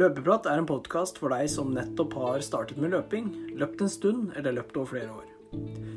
[0.00, 3.26] Løpeprat er en podkast for deg som nettopp har startet med løping,
[3.60, 5.26] løpt en stund eller løpt over flere år.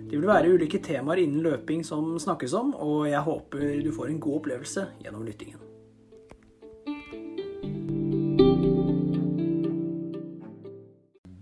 [0.10, 4.12] Det vil være ulike temaer innen løping som snakkes om, og jeg håper du får
[4.12, 5.62] en god opplevelse gjennom lyttingen.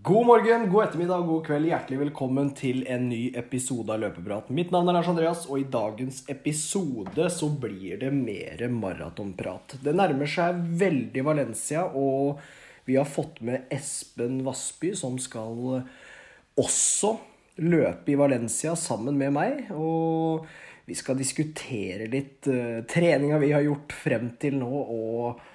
[0.03, 1.67] God morgen, god ettermiddag, god kveld.
[1.69, 4.47] Hjertelig velkommen til en ny episode av Løpeprat.
[4.49, 9.75] Mitt navn er Lars Andreas, og i dagens episode så blir det mer maratonprat.
[9.85, 12.41] Det nærmer seg veldig Valencia, og
[12.89, 15.83] vi har fått med Espen Vassby, som skal
[16.57, 17.13] også
[17.61, 19.69] løpe i Valencia sammen med meg.
[19.69, 20.49] Og
[20.89, 25.45] vi skal diskutere litt uh, treninga vi har gjort frem til nå, og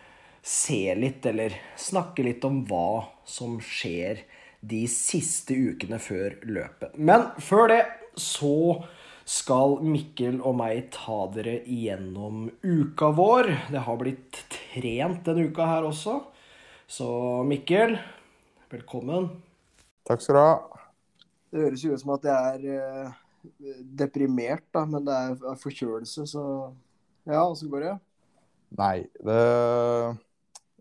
[0.46, 4.23] se litt, eller snakke litt om hva som skjer
[4.66, 6.96] de siste ukene før løpet.
[6.98, 7.82] Men før det
[8.18, 8.84] så
[9.26, 13.50] skal Mikkel og meg ta dere gjennom uka vår.
[13.74, 16.20] Det har blitt trent denne uka her også.
[16.86, 17.08] Så
[17.48, 17.96] Mikkel,
[18.70, 19.32] velkommen.
[20.06, 20.82] Takk skal du ha.
[21.51, 23.16] Det høres jo ut som at jeg er eh,
[23.98, 26.45] deprimert, da, men det er forkjølelse, så
[27.26, 27.95] Ja, åssen går det?
[28.78, 29.40] Nei, det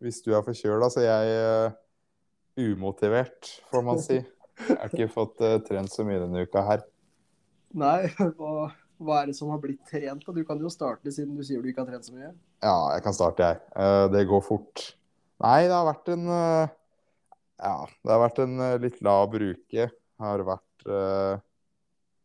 [0.04, 1.74] Hvis du er forkjøla, så jeg eh,
[2.60, 4.22] umotivert, får man si.
[4.56, 6.84] Jeg har ikke fått uh, trent så mye denne uka her.
[7.76, 8.08] Nei,
[8.40, 8.70] hva,
[9.02, 10.24] hva, er det som har blitt trent?
[10.24, 12.32] Du kan jo starte, siden du sier du ikke har trent så mye.
[12.64, 13.62] Ja, jeg kan starte, jeg.
[13.76, 14.86] Uh, det går fort.
[15.44, 16.74] Nei, det har vært en uh,
[17.60, 19.90] Ja, det har vært en litt laber uke.
[20.24, 20.88] Har vært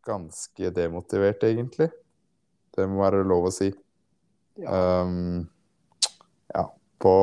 [0.06, 1.89] ganske demotivert, egentlig.
[2.75, 3.70] Det må være lov å si.
[4.61, 5.03] Ja.
[5.03, 5.48] Um,
[6.53, 6.67] ja
[7.01, 7.14] på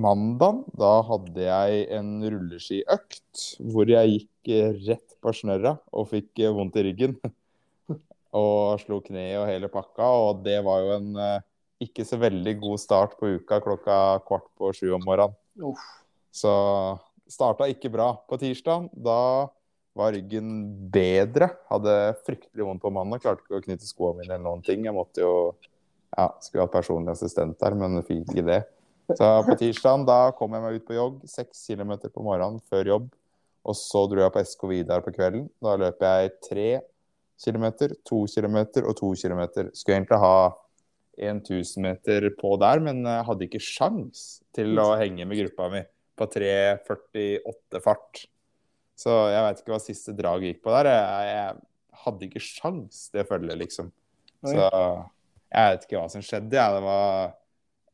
[0.00, 4.52] mandag, da hadde jeg en rulleskiøkt hvor jeg gikk
[4.86, 7.18] rett på snørra og fikk vondt i ryggen.
[8.40, 11.44] og slo kneet og hele pakka, og det var jo en uh,
[11.82, 15.36] ikke så veldig god start på uka klokka kvart på sju om morgenen.
[15.68, 15.84] Uff.
[16.34, 16.52] Så
[17.30, 18.12] starta ikke bra.
[18.28, 19.48] På tirsdag, da
[19.98, 20.50] var ryggen
[20.92, 21.50] bedre.
[21.70, 21.94] Hadde
[22.26, 23.22] fryktelig vondt på mandag.
[23.24, 24.86] Klarte ikke å knytte skoene mine eller noen ting.
[24.86, 25.32] Jeg måtte jo
[26.14, 28.60] ja, skulle hatt personlig assistent der, men fikk ikke det.
[29.08, 32.92] Så på tirsdag da kom jeg meg ut på jogg, seks kilometer på morgenen før
[32.92, 33.08] jobb.
[33.68, 35.46] Og så dro jeg på SK Vidar på kvelden.
[35.64, 36.68] Da løper jeg tre
[37.40, 39.70] kilometer, to kilometer og to kilometer.
[39.76, 40.38] Skulle egentlig ha
[41.18, 45.82] 1000 meter på der, men jeg hadde ikke sjans til å henge med gruppa mi
[46.18, 48.24] på 3.48 fart.
[48.98, 50.90] Så jeg veit ikke hva siste drag gikk på der.
[50.90, 53.92] Jeg, jeg hadde ikke sjans det følget, liksom.
[54.46, 56.58] Så jeg vet ikke hva som skjedde.
[56.58, 56.78] Jeg.
[56.78, 57.36] Det var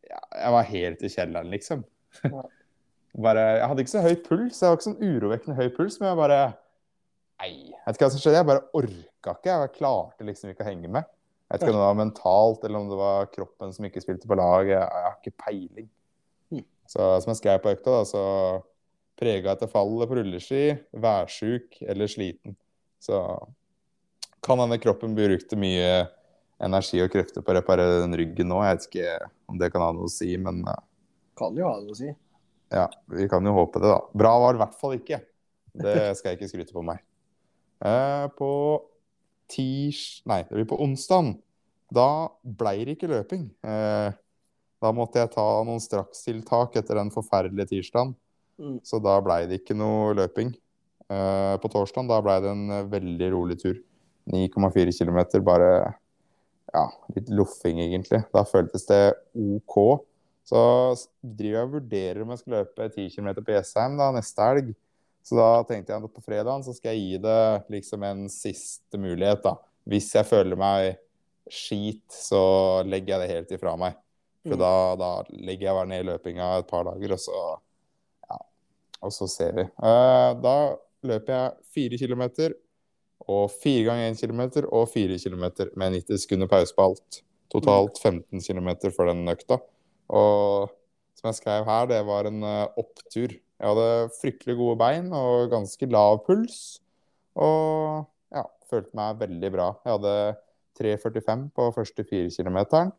[0.08, 1.84] jeg var helt i kjelleren, liksom.
[3.26, 4.60] bare, jeg hadde ikke så høy puls.
[4.60, 6.44] Jeg var ikke sånn urovekkende høy puls, men jeg bare
[7.42, 8.38] Nei, jeg vet ikke hva som skjedde.
[8.38, 9.50] Jeg bare orka ikke.
[9.50, 11.08] Jeg klarte liksom ikke å henge med.
[11.44, 14.30] Jeg vet ikke om det var mentalt, eller om det var kroppen som ikke spilte
[14.30, 14.70] på lag.
[14.70, 15.88] Jeg, jeg har ikke peiling.
[16.54, 16.62] Hm.
[16.94, 18.22] Så som jeg skrev på økta, da, så
[19.18, 20.62] prega etter fallet på rulleski,
[21.04, 22.56] værsjuk eller sliten.
[23.02, 23.18] Så
[24.44, 26.04] kan hende kroppen brukte mye
[26.62, 28.60] energi og krefter på å reparere den ryggen nå.
[28.64, 30.80] Jeg vet ikke om det kan ha noe å si, men uh,
[31.38, 32.10] Kan jo ha noe å si.
[32.74, 34.00] Ja, vi kan jo håpe det, da.
[34.14, 35.20] Bra var det i hvert fall ikke.
[35.74, 37.02] Det skal jeg ikke skryte på meg.
[37.82, 38.50] Uh, på
[39.50, 40.22] tirs...
[40.30, 41.34] Nei, det blir på onsdag.
[41.94, 42.08] Da
[42.42, 43.48] ble det ikke løping.
[43.66, 44.14] Uh,
[44.82, 48.14] da måtte jeg ta noen strakstiltak etter den forferdelige tirsdagen.
[48.60, 48.78] Mm.
[48.86, 50.52] Så da ble det ikke noe løping.
[51.04, 53.76] På torsdag da ble det en veldig rolig tur.
[54.32, 55.18] 9,4 km.
[55.44, 55.70] Bare
[56.74, 58.24] ja, litt loffing, egentlig.
[58.34, 59.02] Da føltes det
[59.38, 59.76] OK.
[60.44, 60.60] Så
[61.22, 64.72] driver jeg og vurderer om jeg skal løpe 10 km på Jessheim da, neste helg.
[65.24, 69.00] Så da tenkte jeg at på fredag så skal jeg gi det liksom en siste
[69.00, 69.54] mulighet, da.
[69.88, 70.98] Hvis jeg føler meg
[71.48, 72.42] skit, så
[72.88, 73.96] legger jeg det helt ifra meg.
[74.44, 74.60] For mm.
[74.60, 77.38] da, da, legger jeg bare ned løpinga et par dager, og så
[78.28, 78.38] ja,
[79.00, 79.64] og så ser vi.
[79.80, 80.56] Uh, da
[81.08, 82.56] løper jeg fire kilometer
[83.20, 85.44] og fire ganger 1 km og fire km
[85.76, 87.20] med 90 sekunder pause på alt.
[87.52, 89.60] Totalt 15 km for den økta.
[90.08, 90.72] Og
[91.14, 93.32] som jeg skrev her, det var en uh, opptur.
[93.32, 96.80] Jeg hadde fryktelig gode bein og ganske lav puls.
[97.34, 99.70] Og ja, følte meg veldig bra.
[99.86, 100.14] Jeg hadde
[100.80, 102.90] 3,45 på første 4 km.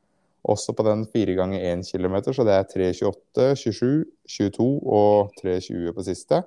[0.46, 5.92] Også på den 4 ganger 1 km, så det er 3,28, 27, 22 og 3,20
[5.92, 6.42] på siste.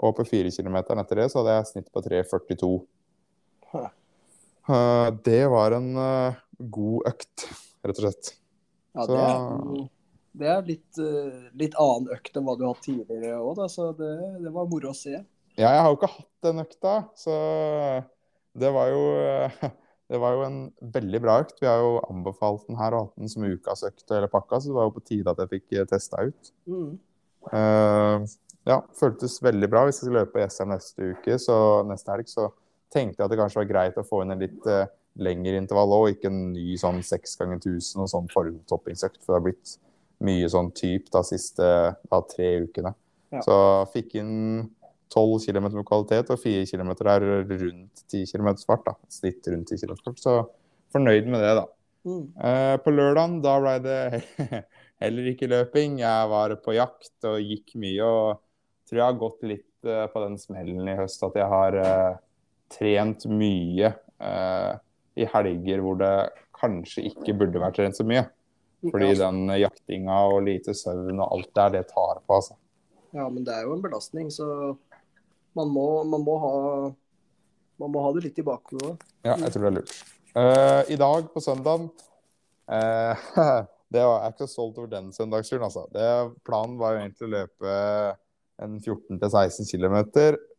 [0.00, 2.70] Og på 4 km etter det så hadde jeg snitt på 3,42.
[5.28, 7.46] Det var en uh, god økt,
[7.84, 8.32] rett og slett.
[8.94, 9.84] Ja, det er,
[10.40, 13.90] det er litt, uh, litt, annen økt enn hva du har hatt tidligere òg, så
[13.98, 14.10] det,
[14.40, 15.18] det, var moro å se.
[15.58, 17.34] Ja, jeg har jo ikke hatt den økta, så
[18.58, 19.02] det var jo
[20.12, 20.58] det var jo en
[20.94, 21.58] veldig bra økt.
[21.60, 24.70] Vi har jo anbefalt den her og hatt den som ukas økt eller pakka, så
[24.70, 26.54] det var jo på tide at jeg fikk testa ut.
[26.70, 26.90] Mm.
[27.50, 28.24] Uh,
[28.64, 29.84] ja, føltes veldig bra.
[29.84, 31.56] Hvis jeg skal løpe SM neste uke, så
[31.88, 32.48] neste helg, så
[32.94, 34.86] tenkte jeg at det kanskje var greit å få inn en litt uh,
[35.22, 39.20] lengre intervall òg, ikke en ny sånn seks ganger 1000 og sånn formtoppingsøkt.
[39.22, 39.74] For det har blitt
[40.24, 42.94] mye sånn typ de siste da, tre ukene.
[43.34, 43.42] Ja.
[43.44, 43.56] Så
[43.94, 44.34] fikk inn
[45.14, 48.86] 12 km med kvalitet, og 4 km er rundt 10 km fart.
[48.86, 50.22] da, Snitt rundt 10 km fart.
[50.22, 50.36] Så
[50.94, 51.66] fornøyd med det, da.
[52.04, 52.24] Mm.
[52.36, 54.00] Uh, på lørdagen da ble det
[55.02, 56.00] heller ikke løping.
[56.02, 58.02] Jeg var på jakt og gikk mye.
[58.02, 58.42] og
[58.88, 62.16] tror jeg har gått litt uh, på den smellen i høst at jeg har eh,
[62.74, 64.72] trent mye eh,
[65.14, 66.14] i helger hvor det
[66.58, 68.24] kanskje ikke burde vært trent så mye.
[68.84, 69.20] Fordi ja.
[69.24, 72.58] den jaktinga og lite søvn og alt der, det tar på, altså.
[73.16, 74.74] ja, men det er jo en belastning, så
[75.56, 76.56] man må, man må ha
[77.80, 78.92] man må ha det litt i bakhodet.
[79.26, 79.94] Ja, jeg tror det er lurt.
[80.34, 81.88] Eh, I dag, på søndagen
[82.70, 83.24] eh,
[83.94, 85.86] det var, Jeg er ikke stolt over den søndagsturen, altså.
[85.94, 86.06] Det,
[86.46, 87.74] planen var jo egentlig å løpe
[88.62, 89.98] en 14-16 km.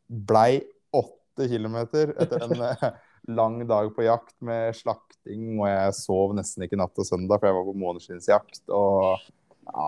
[0.07, 0.63] Blei
[0.95, 2.89] 8 km etter en eh,
[3.35, 7.49] lang dag på jakt med slakting, og jeg sov nesten ikke natt til søndag, for
[7.49, 8.61] jeg var på måneskinnsjakt.
[8.73, 9.21] Og
[9.65, 9.87] ja,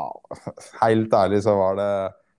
[0.83, 1.91] helt ærlig så var det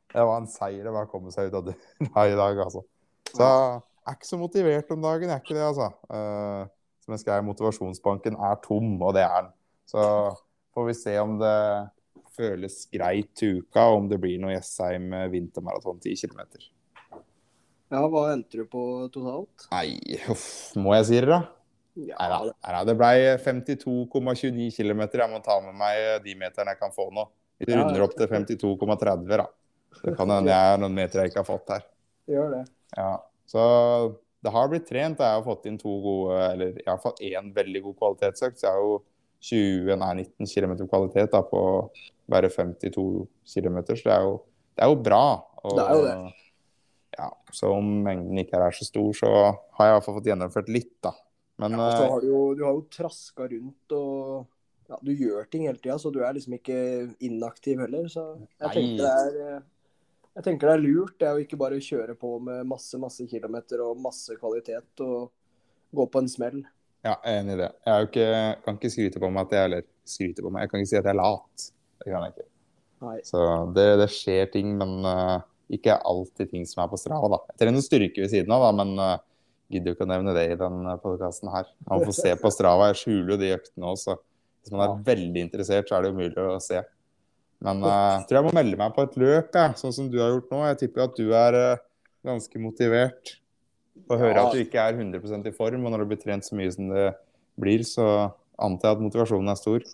[0.09, 2.81] det var en seier å bare komme seg ut av døra i dag, altså.
[3.29, 5.91] Så jeg er ikke så motivert om dagen, jeg er ikke det, altså.
[6.09, 6.65] Uh,
[7.05, 9.53] som jeg skrev, motivasjonsbanken er tom, og det er den.
[9.89, 10.01] Så
[10.77, 11.59] får vi se om det
[12.39, 16.43] føles greit til uka, om det blir noe Jessheim vintermaraton 10 km.
[17.89, 18.83] Ja, hva endte du på
[19.13, 19.69] totalt?
[19.73, 21.41] Nei, uff, må jeg si det, da?
[21.99, 22.51] Ja, Nei.
[22.63, 23.11] Nei Det ble
[23.43, 25.03] 52,29 km.
[25.09, 27.25] Jeg må ta med meg de meterne jeg kan få nå.
[27.59, 29.49] Vi runder opp til 52,30, da.
[30.05, 31.87] Det kan hende jeg er noen meter jeg ikke har fått her.
[32.31, 32.65] gjør det.
[32.95, 33.15] Ja,
[33.51, 33.63] så
[34.45, 35.19] det har blitt trent.
[35.19, 38.61] Jeg har fått inn to gode, eller i hvert fall én veldig god kvalitetsøkt.
[38.61, 38.99] Så jeg har jo
[39.49, 41.63] 20, nei 19 km kvalitet da, på
[42.31, 43.81] bare 52 km.
[43.91, 44.37] Så det er jo,
[44.77, 45.25] det er jo bra.
[45.65, 46.45] Og, Det er jo det.
[47.19, 50.29] Ja, så om mengden ikke er så stor, så har jeg i hvert fall fått
[50.31, 51.13] gjennomført litt, da.
[51.59, 54.47] Men Ja, så eh, har du jo, du har jo traska rundt og
[54.89, 56.77] ja, Du gjør ting hele tida, så du er liksom ikke
[57.27, 58.07] inaktiv heller.
[58.09, 58.23] Så
[58.63, 59.67] jeg tenker det er eh,
[60.39, 63.27] jeg tenker det er lurt det jo ikke bare å kjøre på med masse masse
[63.27, 65.33] kilometer og masse kvalitet og
[65.91, 66.63] gå på en smell.
[67.03, 67.69] ja, jeg er enig i det.
[67.89, 68.29] Jeg ikke,
[68.65, 70.99] kan ikke skryte på meg at jeg eller skryte på meg, jeg kan ikke si
[71.01, 71.67] at jeg er lat.
[71.99, 72.49] Det kan jeg ikke.
[73.09, 73.17] Nei.
[73.27, 73.43] Så
[73.75, 75.37] det, det skjer ting, men eh,
[75.75, 77.39] ikke alltid ting som er på Strava, da.
[77.53, 79.17] Jeg trener styrke ved siden av, da, men uh,
[79.73, 81.69] gidder jo ikke å nevne det i den podkasten her.
[81.89, 82.89] Man får se på Strava.
[82.93, 84.17] Jeg skjuler jo de øktene også.
[84.63, 86.81] Hvis man er veldig interessert, så er det jo mulig å se.
[87.65, 90.19] Men jeg jeg tror jeg må melde meg på et løp, jeg, sånn som du
[90.23, 90.63] har gjort nå.
[90.71, 91.85] Jeg tipper at du er uh,
[92.27, 93.37] ganske motivert.
[94.09, 94.47] Å høre Ja.
[94.47, 96.89] at du ikke er 100 i form, og når du blir trent så mye som
[96.93, 97.11] det
[97.59, 99.85] blir, så antar jeg at motivasjonen er stor.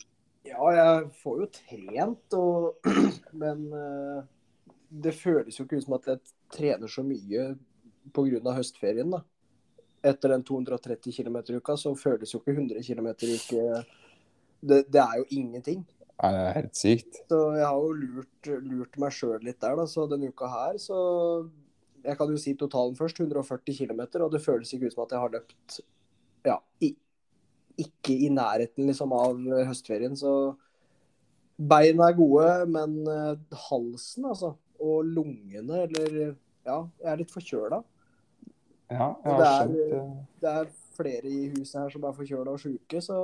[0.45, 2.91] Ja, jeg får jo trent, og,
[3.43, 4.21] men eh,
[4.89, 7.55] det føles jo ikke ut som at jeg trener så mye
[8.15, 8.55] pga.
[8.57, 9.11] høstferien.
[9.11, 9.23] da.
[10.05, 13.85] Etter den 230 km-uka så føles jo ikke 100 km ikke
[14.65, 15.85] det, det er jo ingenting.
[16.23, 17.21] Nei, Det er helt sykt.
[17.29, 19.87] Så jeg har jo lurt, lurt meg sjøl litt der, da.
[19.91, 20.99] Så denne uka her, så
[22.05, 23.17] Jeg kan jo si totalen først.
[23.21, 25.79] 140 km, og det føles ikke ut som at jeg har løpt
[26.45, 26.91] ja, i,
[27.81, 30.13] ikke i nærheten liksom av høstferien.
[30.17, 30.55] Så
[31.57, 37.83] beina er gode, men eh, halsen, altså, og lungene, eller Ja, jeg er litt forkjøla.
[38.91, 40.27] Ja, jeg det har er- skjønt det.
[40.41, 43.19] Det er flere i huset her som er forkjøla og sjuke, så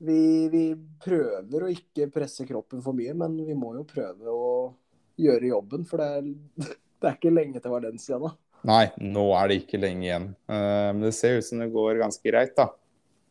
[0.00, 0.64] vi, vi
[1.04, 4.74] prøver å ikke presse kroppen for mye, men vi må jo prøve å
[5.20, 5.84] gjøre jobben.
[5.88, 6.28] For det er,
[7.00, 8.32] det er ikke lenge til Valencia nå.
[8.68, 10.28] Nei, nå er det ikke lenge igjen.
[10.50, 12.68] Eh, Men det ser ut som det går ganske greit, da.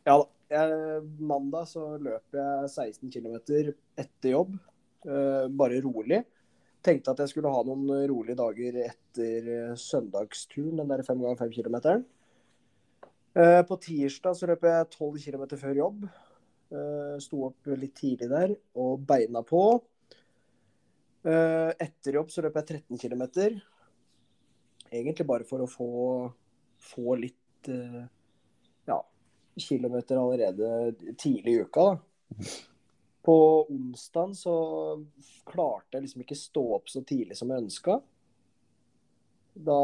[0.08, 0.28] Ja da.
[0.50, 3.36] Jeg, mandag så løper jeg 16 km
[4.00, 4.56] etter jobb,
[5.06, 6.24] eh, bare rolig.
[6.84, 11.42] Tenkte at jeg skulle ha noen rolige dager etter eh, søndagsturen, den der 5 ganger
[11.44, 12.08] 5 kilometeren.
[13.30, 16.06] På tirsdag så løp jeg 12 km før jobb.
[16.70, 19.62] Eh, Sto opp litt tidlig der og beina på.
[21.26, 23.24] Eh, Etter jobb så løp jeg 13 km.
[24.90, 25.90] Egentlig bare for å få,
[26.92, 28.02] få litt eh,
[28.90, 28.98] ja,
[29.58, 31.88] kilometer allerede tidlig i uka.
[31.90, 32.44] da.
[33.22, 34.54] På onsdag så
[35.48, 37.98] klarte jeg liksom ikke stå opp så tidlig som jeg ønska.
[39.60, 39.80] Da,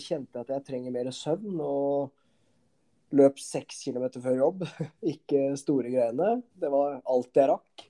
[0.00, 4.66] kjente jeg at jeg trenger mer søvn, og løp seks kilometer før jobb.
[5.14, 6.40] ikke store greiene.
[6.58, 7.86] Det var alt jeg rakk.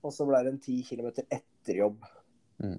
[0.00, 2.06] Og så ble det en ti kilometer etter jobb.
[2.62, 2.78] Mm.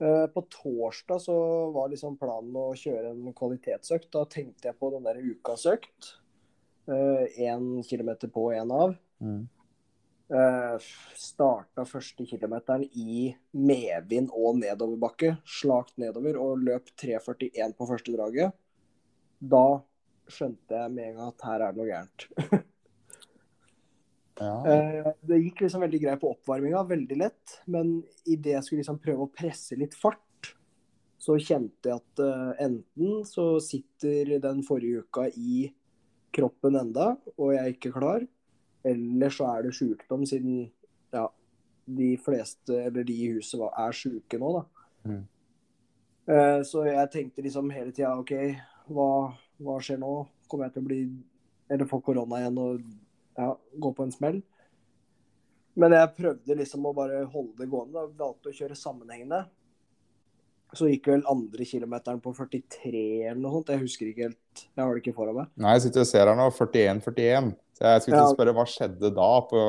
[0.00, 1.36] Eh, På torsdag så
[1.74, 4.10] var liksom planen å kjøre en kvalitetsøkt.
[4.14, 6.14] Da tenkte jeg på den der ukas økt.
[6.84, 8.92] Én kilometer på, én av.
[9.24, 9.46] Mm.
[10.24, 10.80] Uh,
[11.20, 15.34] starta første kilometeren i medvind og nedoverbakke.
[15.44, 18.54] Slakt nedover og løp 3,41 på første draget.
[19.38, 19.66] Da
[20.30, 22.28] skjønte jeg med en gang at her er det noe gærent.
[24.34, 24.66] Ja.
[24.66, 27.56] Eh, det gikk liksom veldig greit på oppvarminga, veldig lett.
[27.70, 30.50] Men idet jeg skulle liksom prøve å presse litt fart,
[31.22, 35.68] så kjente jeg at eh, enten så sitter den forrige uka i
[36.34, 38.26] kroppen enda, og jeg er ikke klar.
[38.84, 40.66] Eller så er det sjukdom, siden
[41.14, 41.28] ja,
[41.84, 44.84] de fleste, eller de i huset, er sjuke nå, da.
[45.08, 45.22] Mm.
[46.24, 48.32] Eh, så jeg tenkte liksom hele tida OK,
[48.92, 49.08] hva,
[49.60, 50.12] hva skjer nå?
[50.48, 50.98] Kommer jeg til å bli
[51.72, 52.80] Eller få korona igjen og
[53.36, 53.50] ja,
[53.80, 54.38] gå på en smell?
[55.80, 57.96] Men jeg prøvde liksom å bare holde det gående.
[57.96, 58.24] Da.
[58.24, 59.40] Valgte å kjøre sammenhengende.
[60.74, 63.72] Så gikk vel andre kilometeren på 43 eller noe sånt.
[63.74, 64.62] Jeg husker ikke helt.
[64.62, 65.50] Jeg har det ikke foran meg.
[65.58, 66.46] Nei, jeg sitter og ser her nå.
[66.54, 67.50] 41-41.
[67.74, 68.32] Så jeg skulle Ja.
[68.32, 69.62] spørre hva skjedde da på,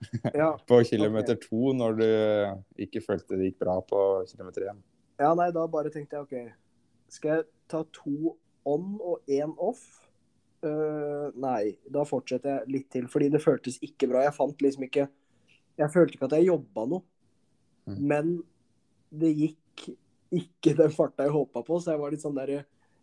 [0.70, 2.08] på kilometer to, når du
[2.86, 4.82] ikke følte det gikk bra på kilometer én?
[5.18, 6.52] ja nei, da bare tenkte jeg OK.
[7.10, 8.36] Skal jeg ta to
[8.68, 9.80] on og én off?
[10.62, 13.06] Uh, nei, da fortsetter jeg litt til.
[13.10, 14.22] Fordi det føltes ikke bra.
[14.26, 15.08] Jeg fant liksom ikke
[15.78, 17.02] Jeg følte ikke at jeg jobba noe.
[17.86, 17.98] Mm.
[18.10, 18.30] Men
[19.10, 19.84] det gikk
[20.34, 22.50] ikke den farta jeg håpa på, så jeg var litt sånn der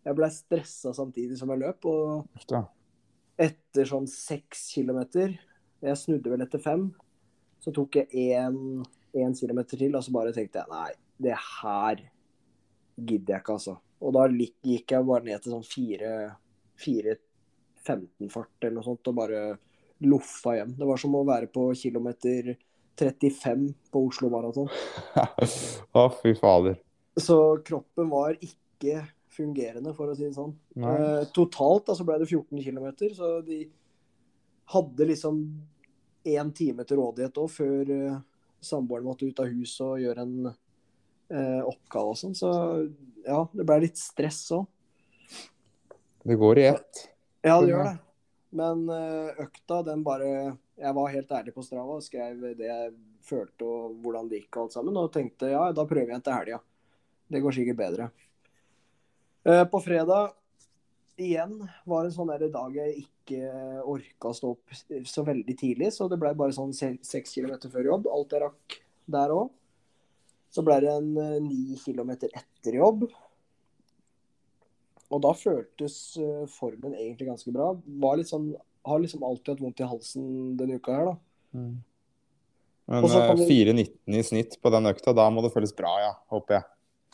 [0.06, 1.84] Jeg blei stressa samtidig som jeg løp.
[1.88, 2.26] Og.
[3.36, 5.34] Etter sånn seks kilometer
[5.84, 6.86] Jeg snudde vel etter fem.
[7.60, 12.00] Så tok jeg én kilometer til, og så bare tenkte jeg nei, det her
[12.96, 13.76] gidder jeg ikke, altså.
[14.00, 16.12] Og da gikk jeg bare ned til sånn fire
[16.80, 19.42] 4.15-fart eller noe sånt, og bare
[20.04, 20.74] loffa hjem.
[20.76, 22.54] Det var som å være på kilometer
[23.00, 24.68] 35 på Oslo Maraton.
[25.96, 26.78] Å, fy fader.
[27.16, 29.04] Så kroppen var ikke
[29.36, 30.54] fungerende, for å si det sånn.
[30.76, 33.64] Eh, totalt da, så ble det 14 km, så de
[34.72, 35.42] hadde liksom
[36.26, 38.22] én time til rådighet òg, før eh,
[38.64, 42.34] samboeren måtte ut av huset og gjøre en eh, oppgave og sånn.
[42.38, 42.50] Så
[43.26, 44.66] ja, det ble litt stress òg.
[46.26, 47.06] Det går i ett.
[47.46, 47.96] Ja, det gjør det.
[48.56, 52.90] Men eh, økta, den bare Jeg var helt ærlig på Strava og skrev det jeg
[53.26, 56.36] følte og hvordan det gikk og alt sammen, og tenkte ja, da prøver jeg til
[56.36, 56.58] helga.
[57.32, 58.08] Det går sikkert bedre.
[59.46, 60.32] Eh, på fredag
[61.16, 61.54] igjen
[61.88, 63.38] var en sånn dag jeg ikke
[63.86, 64.74] orka å stå opp
[65.08, 68.08] så veldig tidlig, så det ble bare sånn se- seks kilometer før jobb.
[68.12, 68.76] Alt jeg rakk
[69.08, 69.50] der òg.
[70.50, 73.06] Så ble det en eh, ni kilometer etter jobb.
[75.14, 77.70] Og da føltes eh, formen egentlig ganske bra.
[78.26, 78.50] Sånn,
[78.86, 81.16] har liksom alltid hatt vondt i halsen denne uka her, da.
[82.86, 85.94] Men eh, kan vi- 4,19 i snitt på den økta, da må det føles bra,
[86.02, 86.12] ja.
[86.30, 86.64] Håper jeg.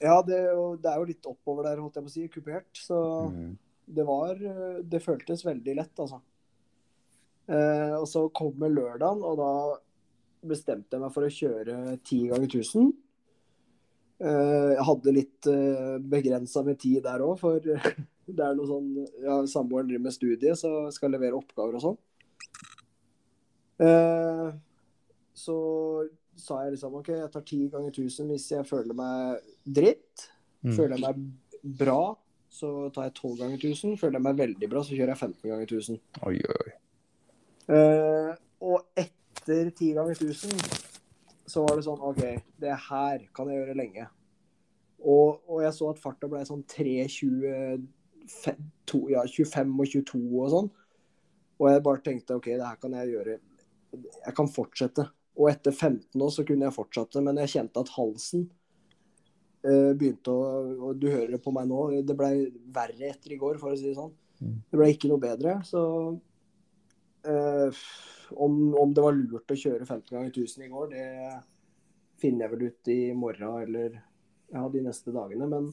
[0.03, 2.71] Ja, det, og det er jo litt oppover der, holdt jeg på å si, kupert.
[2.75, 2.99] Så
[3.31, 3.53] Mm.
[3.87, 6.21] det var eh, Det føltes veldig lett, altså.
[7.49, 9.53] Eh, og så kommer lørdagen, og da
[10.47, 12.93] bestemte jeg meg for å kjøre ti ganger 1000.
[14.23, 17.59] Eh, jeg hadde litt eh, begrensa med tid der òg, for
[18.37, 18.91] det er noe sånn
[19.23, 21.99] ja, Samboeren driver med studie, så skal levere oppgaver og sånn.
[23.83, 24.51] Eh,
[25.35, 25.57] så
[26.37, 30.29] sa jeg liksom OK, jeg tar ti ganger 1000 hvis jeg føler meg dritt.
[30.63, 30.77] Mm.
[30.77, 31.99] Føler jeg meg bra,
[32.53, 33.97] så tar jeg 12 ganger 1000.
[34.01, 36.01] Føler jeg meg veldig bra, så kjører jeg 15 ganger 1000.
[36.29, 36.73] Oi, oi.
[37.73, 40.91] Eh, og etter 10 ganger 1000
[41.53, 42.21] så var det sånn OK,
[42.63, 44.07] det her kan jeg gjøre lenge.
[45.03, 47.83] Og, og jeg så at farta ble sånn 3.20
[48.87, 50.71] to- ja, 25 og 22 og sånn.
[51.59, 53.35] Og jeg bare tenkte OK, det her kan jeg gjøre.
[53.99, 55.09] Jeg kan fortsette.
[55.39, 58.45] Og etter 15 år så kunne jeg fortsette, men jeg kjente at halsen
[59.65, 60.43] eh, begynte å
[60.91, 62.33] Og du hører det på meg nå, det ble
[62.75, 64.13] verre etter i går, for å si det sånn.
[64.43, 64.59] Mm.
[64.69, 65.57] Det ble ikke noe bedre.
[65.67, 65.83] Så
[67.29, 67.83] eh,
[68.33, 71.07] om, om det var lurt å kjøre 15 ganger 1000 i går, det
[72.23, 73.97] finner jeg vel ut i morgen eller
[74.53, 75.49] ja, de neste dagene.
[75.51, 75.71] Men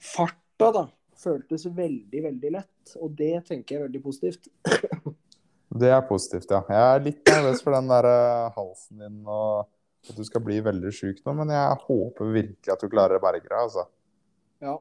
[0.00, 0.86] farta, da,
[1.18, 2.94] føltes veldig, veldig lett.
[3.00, 4.50] Og det tenker jeg er veldig positivt.
[5.74, 6.60] Det er positivt, ja.
[6.70, 9.66] Jeg er litt nervøs for den der eh, halsen din og
[10.04, 13.24] at du skal bli veldig sjuk nå, men jeg håper virkelig at du klarer å
[13.24, 13.86] berge deg, altså.
[14.62, 14.76] Ja.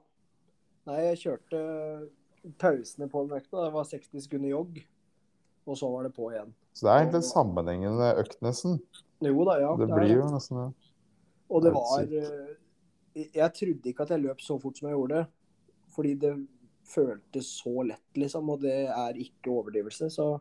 [0.90, 1.62] Nei, jeg kjørte
[2.60, 3.64] pausene på den økta.
[3.64, 4.82] Det var 60 sekunder jogg.
[5.64, 6.52] Og så var det på igjen.
[6.76, 8.82] Så det er egentlig en sammenhengende økt, nesten.
[9.24, 9.70] Jo da, ja.
[9.80, 10.70] Det det blir jo nesten det.
[11.48, 14.98] Og det Det var eh, Jeg trodde ikke at jeg løp så fort som jeg
[14.98, 15.26] gjorde.
[15.96, 16.34] Fordi det
[16.90, 18.50] føltes så lett, liksom.
[18.50, 20.34] Og det er ikke overdrivelse, så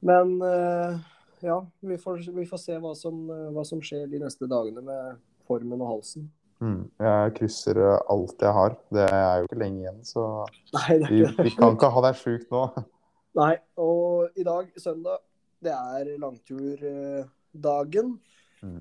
[0.00, 0.98] Men eh,
[1.40, 4.82] ja, vi får, vi får se hva som, eh, hva som skjer de neste dagene
[4.84, 6.28] med formen og halsen.
[6.60, 6.82] Mm.
[7.00, 8.76] Jeg krysser eh, alt jeg har.
[8.92, 10.24] Det er jo ikke lenge igjen, så
[10.78, 12.64] Nei, vi, vi kan ikke ha deg sjukt nå.
[13.40, 15.20] Nei, og i dag, søndag,
[15.60, 18.16] det er langturdagen.
[18.64, 18.80] Mm.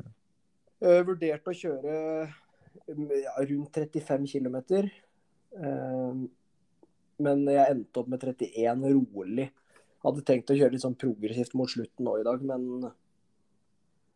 [0.80, 1.94] Uh, vurderte å kjøre
[2.88, 4.56] um, ja, rundt 35 km.
[7.20, 9.50] men jeg endte opp med 31 rolig.
[10.04, 12.92] Hadde tenkt å kjøre litt sånn progressivt mot slutten nå i dag, men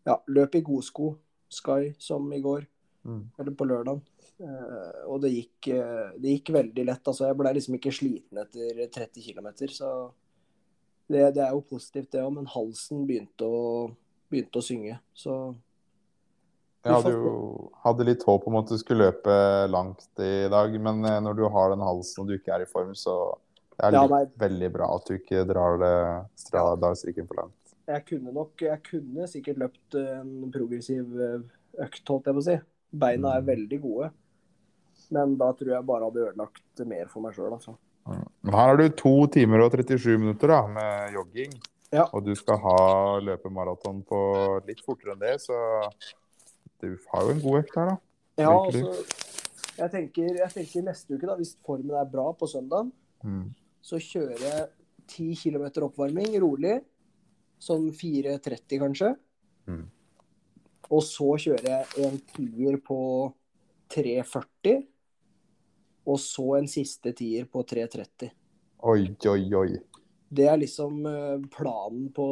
[0.08, 1.14] ja, løp i godsko.
[1.54, 2.68] Sky som i går,
[3.04, 3.30] Mm.
[3.38, 4.02] eller på lørdag.
[5.08, 7.04] og det gikk, uh, det gikk veldig lett.
[7.08, 9.90] Altså, jeg ble liksom ikke sliten etter 30 km, så
[11.08, 12.34] det, det er jo positivt, det òg.
[12.34, 13.92] Men halsen begynte å,
[14.32, 15.56] begynte å synge, så
[16.84, 19.36] Jeg hadde jo hadde litt håp om at du skulle løpe
[19.72, 22.72] langt i dag, men eh, når du har den halsen og du ikke er i
[22.72, 23.38] form, så
[23.78, 24.26] det er Ja, nei.
[24.38, 25.94] veldig bra at du ikke drar det
[26.38, 27.54] stra- dagstrikken for langt.
[27.88, 31.40] jeg kunne nok Jeg kunne sikkert løpt en progressiv eh,
[31.84, 32.60] økt, holdt jeg på å si.
[32.94, 33.48] Beina er Mm.
[33.48, 34.12] veldig gode.
[35.12, 37.76] Men da tror jeg bare hadde ødelagt mer for meg sjøl, altså.
[38.06, 41.54] Her har du to timer og 37 minutter da, med jogging.
[41.92, 42.06] Ja.
[42.14, 45.54] Og du skal ha løpe maraton på litt fortere enn det, så
[46.82, 47.98] du har jo en god økt her, da.
[48.38, 49.06] Ja, altså
[49.78, 52.92] jeg tenker, jeg tenker neste uke, da, hvis formen er bra på søndag,
[53.24, 53.54] Mm.
[53.84, 54.68] Så kjører jeg
[55.12, 56.80] 10 km oppvarming rolig.
[57.64, 59.12] Sånn 4.30 kanskje.
[59.68, 59.86] Mm.
[60.94, 63.00] Og så kjører jeg en tier på
[63.94, 64.84] 3.40.
[66.08, 68.32] Og så en siste tier på 3.30.
[68.84, 69.70] Oi, oi, oi.
[70.34, 72.26] Det er liksom eh, planen på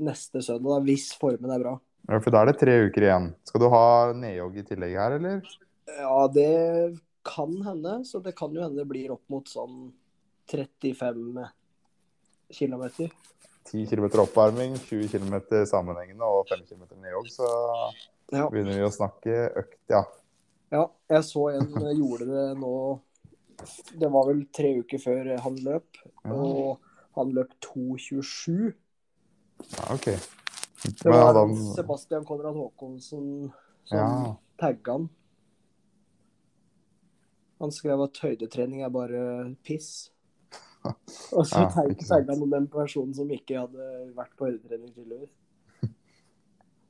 [0.00, 1.74] neste søndag, da, hvis formen er bra.
[2.08, 3.32] Ja, for da er det tre uker igjen.
[3.48, 5.56] Skal du ha nedjogg i tillegg her, eller?
[5.90, 6.52] Ja, det
[7.26, 8.00] kan hende.
[8.08, 9.90] Så det kan jo hende det blir opp mot sånn
[10.50, 11.48] 35
[12.50, 12.84] km.
[13.70, 15.36] 10 km oppvarming, 20 km
[15.68, 17.48] sammenhengende og 5 km nedjogg, så
[18.32, 18.48] Ja.
[18.50, 20.04] begynner vi å snakke økt, ja.
[20.72, 23.00] ja, jeg så en eh, gjorde det nå
[24.00, 25.98] Det var vel tre uker før han løp.
[26.24, 26.78] Og
[27.18, 28.72] han løp 2.27.
[29.76, 30.06] ja OK.
[31.02, 33.50] Det var han Sebastian Konrad Haakonsen
[33.84, 34.36] som Ja.
[34.56, 35.10] tagga han.
[37.60, 40.10] Han skrev at høydetrening er bare piss.
[40.84, 45.28] Og så Ja, tagga han den personen som ikke hadde vært på høydetrening, tidligere.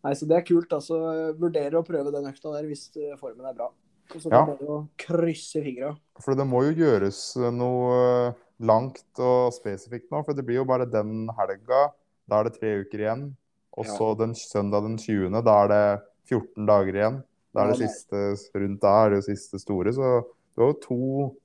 [0.04, 0.70] Nei, så det er kult.
[0.72, 0.98] altså.
[1.40, 3.70] Vurderer å prøve den økta der hvis eh, formen er bra.
[4.14, 4.44] Og så Ja.
[4.44, 5.96] du det bare krysse fingra.
[6.22, 10.86] For det må jo gjøres noe langt og spesifikt nå, for det blir jo bare
[10.90, 11.92] den helga.
[12.28, 13.36] Da er det tre uker igjen.
[13.78, 13.96] Og Ja.
[13.96, 17.22] så den søndag den 20., da er det 14 dager igjen.
[17.54, 20.22] Da er det siste rundt da er det siste store, så
[20.56, 21.36] du har jo to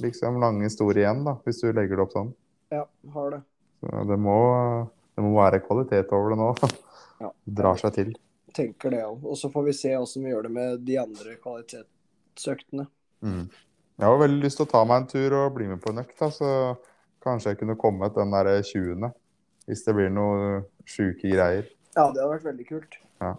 [0.00, 2.32] liksom lange store igjen, da, hvis du legger det opp sånn.
[2.72, 3.40] Ja, har det.
[3.82, 4.36] Så det må,
[5.16, 6.52] det må være kvalitet over det nå.
[7.22, 7.28] Ja.
[7.46, 8.08] Drar seg til.
[8.50, 9.20] Tenker det òg.
[9.30, 12.88] Og så får vi se åssen vi gjør det med de andre kvalitetsøktene.
[13.22, 13.44] Mm.
[14.02, 16.02] Jeg har veldig lyst til å ta meg en tur og bli med på en
[16.02, 16.48] økt, da, så
[17.22, 19.06] kanskje jeg kunne kommet den der 20.
[19.70, 21.68] Hvis det blir noe sjuke greier.
[21.92, 22.98] Ja, det hadde vært veldig kult.
[23.22, 23.36] Ja.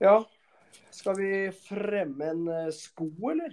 [0.00, 0.16] Ja.
[0.92, 1.32] Skal vi
[1.68, 3.52] fremme en eh, sko, eller?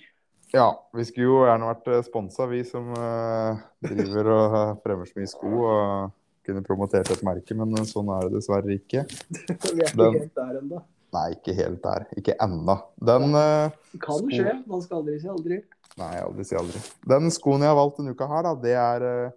[0.53, 5.19] Ja, vi skulle jo gjerne vært sponsa, vi som uh, driver og eh, fremmer så
[5.19, 6.13] mye sko og
[6.47, 9.03] kunne promotert et merke, men sånn er det dessverre ikke.
[9.75, 10.79] Vi er ikke Den- helt der ennå.
[11.13, 12.03] Nei, ikke helt der.
[12.21, 12.75] Ikke ennå.
[13.01, 13.69] Den uh,
[14.01, 14.29] Kan Sko.
[14.29, 14.55] skje.
[14.69, 15.55] Man skal aldri si aldri.
[15.97, 16.81] Nei, aldri si aldri.
[17.09, 19.31] Den skoen jeg har valgt denne uka her, da, det er uh,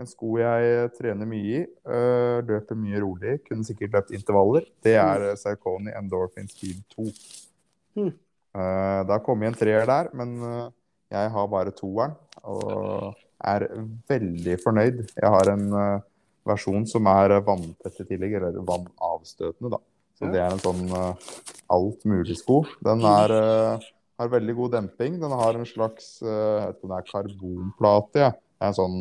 [0.00, 1.62] en sko jeg trener mye i.
[1.88, 3.38] Uh, løper mye rolig.
[3.48, 4.68] Kunne sikkert løpt intervaller.
[4.84, 7.08] Det er uh, Saucony Endorphin Speed 2.
[7.96, 8.12] Hmm.
[8.54, 10.66] Eh, det har kommet en treer der, men eh,
[11.14, 12.14] jeg har bare toeren.
[12.46, 13.14] Og
[13.44, 13.66] er
[14.10, 15.00] veldig fornøyd.
[15.10, 16.04] Jeg har en eh,
[16.46, 19.82] versjon som er vanntett i tillegg, eller vannavstøtende, da.
[20.14, 20.84] Så det er en sånn
[21.74, 22.60] alt mulig-sko.
[22.86, 25.16] Den er har veldig god demping.
[25.18, 28.22] Den har en slags jeg vet ikke om det er karbonplate.
[28.22, 28.28] Ja.
[28.30, 29.00] Det er en sånn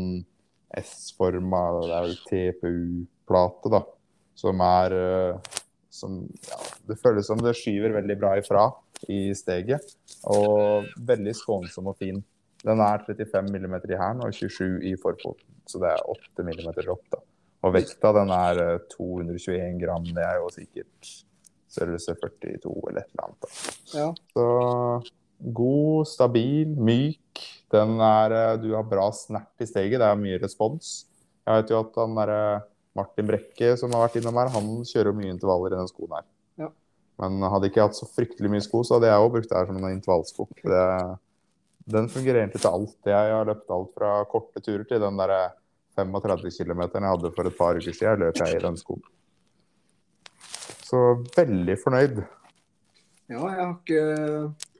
[0.81, 3.83] S-forma Det er vel TPU-plate, da.
[4.41, 4.97] Som er
[5.93, 6.17] som,
[6.49, 6.57] ja,
[6.89, 8.71] Det føles som det skyver veldig bra ifra
[9.11, 9.95] i steget.
[10.31, 12.21] Og veldig skånsom og fin.
[12.63, 15.49] Den er 35 mm i hælen og 27 i forfoten.
[15.67, 17.19] Så det er 8 mm dropp, da.
[17.63, 20.07] Og vekta den er eh, 221 gram.
[20.15, 21.11] Det er jo sikkert
[21.73, 23.45] størrelse 42 eller et eller annet.
[23.45, 23.51] da.
[23.95, 24.09] Ja.
[24.35, 24.47] Så
[25.59, 27.43] god, stabil, myk.
[27.73, 29.99] Den er eh, Du har bra snert i steget.
[29.99, 30.93] Det er mye respons.
[31.43, 32.43] Jeg vet jo at han derre
[32.95, 36.27] Martin Brekke som har vært innom her, han kjører mye intervaller i den skoen her.
[37.21, 39.57] Men hadde ikke jeg hatt så fryktelig mye sko, så hadde jeg òg brukt det
[39.59, 40.47] her som en intervallsko.
[40.65, 40.85] Det,
[41.93, 42.95] den fungerer egentlig til alt.
[43.11, 45.41] Jeg har løpt alt fra korte turer til den derre
[45.97, 49.03] 35 km jeg hadde for et par uker siden, løp jeg i den skoen.
[50.83, 51.01] Så
[51.35, 52.23] veldig fornøyd.
[53.31, 54.01] Ja, jeg har ikke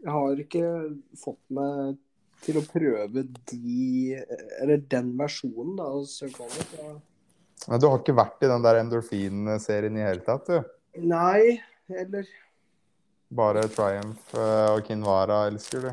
[0.04, 0.70] Jeg har ikke
[1.18, 1.96] fått meg
[2.44, 4.18] til å prøve de
[4.60, 6.58] Eller den versjonen da, av.
[6.76, 6.90] Ja.
[7.70, 10.74] Men du har ikke vært i den der endorfin-serien i hele tatt, du?
[11.08, 11.62] Nei,
[12.02, 12.28] eller
[13.34, 15.92] Bare Triumph eh, og Kinvara elsker du?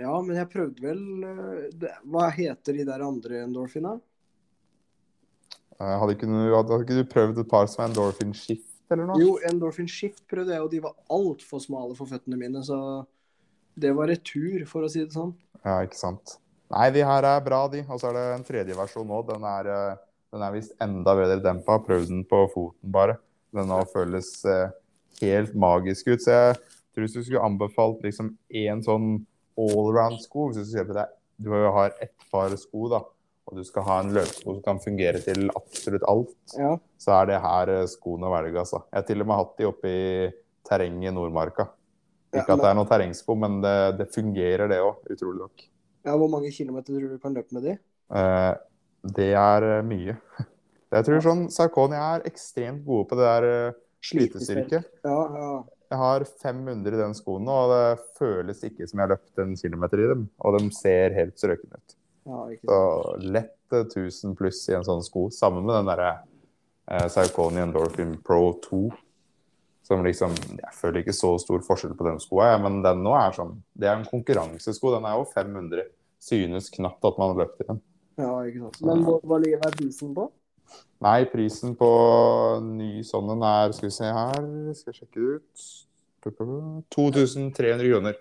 [0.00, 3.94] Ja, men jeg prøvde vel eh, det, Hva heter de der andre endorfina?
[5.78, 9.20] Eh, Hadde ikke, hadde ikke du prøvd et par som er endorphin shift eller noe?
[9.22, 12.76] Jo, Endorphin Shift prøvde jeg, og de var altfor smale for føttene mine, så
[13.78, 15.30] det var retur, for å si det sånn.
[15.62, 16.34] Ja, ikke sant.
[16.70, 17.84] Nei, de her er bra, de.
[17.86, 19.20] Og så er det en tredje versjon nå.
[19.28, 19.70] Den er,
[20.34, 21.78] den er visst enda bedre dempa.
[21.86, 23.16] Prøv den på foten, bare.
[23.54, 24.68] Den nå føles eh,
[25.20, 26.22] helt magisk ut.
[26.24, 26.56] Så jeg
[26.94, 29.20] tror hvis du skulle anbefalt liksom én sånn
[29.60, 33.00] allround-sko Hvis du ser på deg Du har ett par sko, da,
[33.50, 36.76] og du skal ha en løpesko som kan fungere til absolutt alt, Ja.
[37.00, 38.82] så er det her eh, skoene å velge, altså.
[38.92, 40.30] Jeg har til og med hatt de oppe i
[40.68, 41.66] terrenget i Nordmarka.
[42.30, 45.64] Ja, Ikke at det er noe terrengsko, men det, det fungerer, det òg, utrolig nok.
[46.06, 47.74] ja, Hvor mange kilometer tror du du kan løpe med de?
[48.14, 48.54] Eh,
[49.16, 50.14] det er eh, mye.
[50.94, 53.72] Jeg tror sånn Sarkonia er ekstremt gode på det der eh,
[54.04, 54.82] slitestyrke.
[55.04, 55.52] Ja, ja.
[55.90, 59.40] Jeg har 500 i den skoen nå, og det føles ikke som jeg har løpt
[59.42, 60.26] en kilometer i dem.
[60.46, 61.96] Og de ser helt strøkne ut.
[62.30, 62.80] ja Så
[63.26, 66.12] lett eh, 1000 pluss i en sånn sko, sammen med den derre
[66.86, 68.84] eh, Saucony Endorphin Pro 2.
[69.90, 73.16] Som liksom Jeg føler ikke så stor forskjell på den skoa, jeg, men den nå
[73.18, 74.94] er sånn Det er en konkurransesko.
[74.94, 75.88] Den er jo 500.
[76.22, 77.82] Synes knapt at man har løpt i den.
[78.20, 78.82] Ja, ikke sant.
[78.84, 80.30] Men hva, hva ligger verdisen er på?
[81.00, 81.90] Nei, prisen på
[82.64, 84.40] ny sånn en er Skal vi se her,
[84.76, 85.68] skal jeg sjekke ut
[86.20, 88.18] 2300 kroner.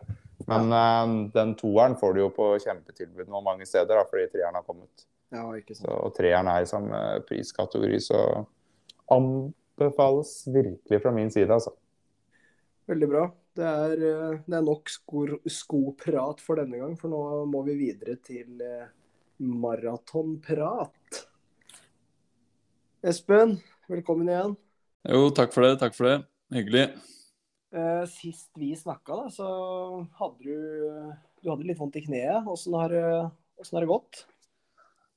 [0.48, 1.06] Men ja.
[1.34, 5.04] den toeren får du jo på kjempetilbud nå mange steder, da, fordi treeren har kommet.
[5.36, 5.86] Ja, ikke sant.
[5.86, 8.22] Så, og treeren er i samme priskategori, så
[9.12, 11.76] anbefales virkelig fra min side, altså.
[12.90, 13.28] Veldig bra.
[13.60, 17.76] Det er, eh, det er nok skoprat skoprat for denne gang, for nå må vi
[17.78, 18.88] videre til eh,
[19.44, 21.26] maratonprat.
[23.00, 23.54] Espen,
[23.88, 24.58] velkommen igjen.
[25.08, 25.78] Jo, takk for det.
[25.80, 26.16] Takk for det.
[26.52, 26.90] Hyggelig.
[27.72, 29.48] Eh, sist vi snakka, da, så
[30.20, 32.44] hadde du, du hadde litt vondt i kneet.
[32.52, 34.26] Åssen har, har det gått?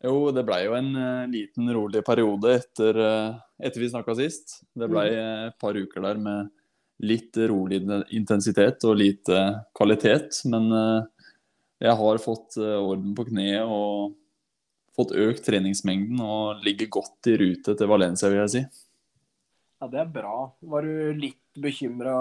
[0.07, 4.61] Jo, det blei jo en eh, liten rolig periode etter, eh, etter vi snakka sist.
[4.79, 6.55] Det blei eh, et par uker der med
[7.03, 7.83] litt rolig
[8.14, 9.42] intensitet og lite
[9.75, 10.45] kvalitet.
[10.47, 10.71] Men
[11.83, 14.12] jeg har fått orden på kneet og
[14.96, 18.64] fått økt treningsmengden og ligger godt i rute til Valencia, vil jeg si.
[19.83, 20.37] Ja, det er bra.
[20.72, 22.16] Var du litt bekymra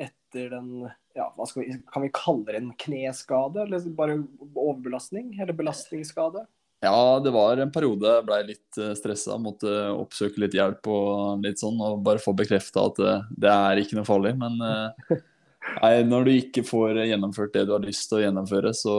[0.00, 0.70] etter den
[1.16, 4.18] ja, hva skal vi, Kan vi kalle det en kneskade, eller bare
[4.54, 5.34] overbelastning?
[5.40, 6.44] Eller belastningsskade?
[6.84, 9.38] Ja, det var en periode jeg ble litt stressa.
[9.40, 13.14] Måtte oppsøke litt hjelp og litt sånn, og bare få bekrefta at det,
[13.44, 14.34] det er ikke noe farlig.
[14.40, 15.16] Men eh,
[15.82, 18.96] nei, når du ikke får gjennomført det du har lyst til å gjennomføre, så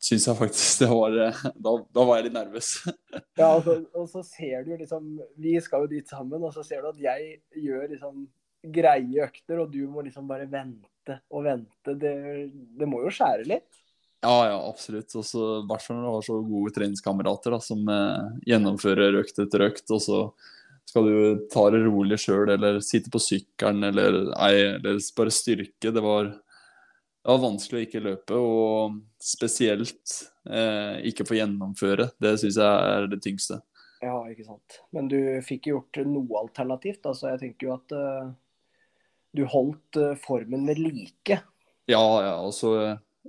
[0.00, 2.72] syns jeg faktisk det var eh, Da, da var jeg litt nervøs.
[3.40, 6.64] Ja, og så, og så ser du liksom Vi skal jo dit sammen, og så
[6.66, 8.24] ser du at jeg gjør liksom
[8.60, 11.94] greie økter, og du må liksom bare vente og vente.
[11.96, 12.16] Det,
[12.50, 13.80] det må jo skjære litt.
[14.20, 15.14] Ja, ja, absolutt.
[15.16, 19.40] Og så i hvert fall når du har så gode treningskamerater som eh, gjennomfører økt
[19.40, 20.20] etter økt, og så
[20.90, 25.92] skal du ta det rolig sjøl, eller sitte på sykkelen, eller, eller bare styrke.
[25.94, 26.34] Det var,
[27.20, 30.14] det var vanskelig å ikke løpe, og spesielt
[30.48, 32.08] eh, ikke få gjennomføre.
[32.16, 33.58] Det syns jeg er det tyngste.
[34.00, 34.78] Ja, ikke sant.
[34.96, 38.30] Men du fikk gjort noe alternativt, Altså, jeg tenker jo at uh,
[39.36, 41.36] du holdt uh, formen ved like.
[41.90, 42.32] Ja, ja.
[42.40, 42.72] Altså,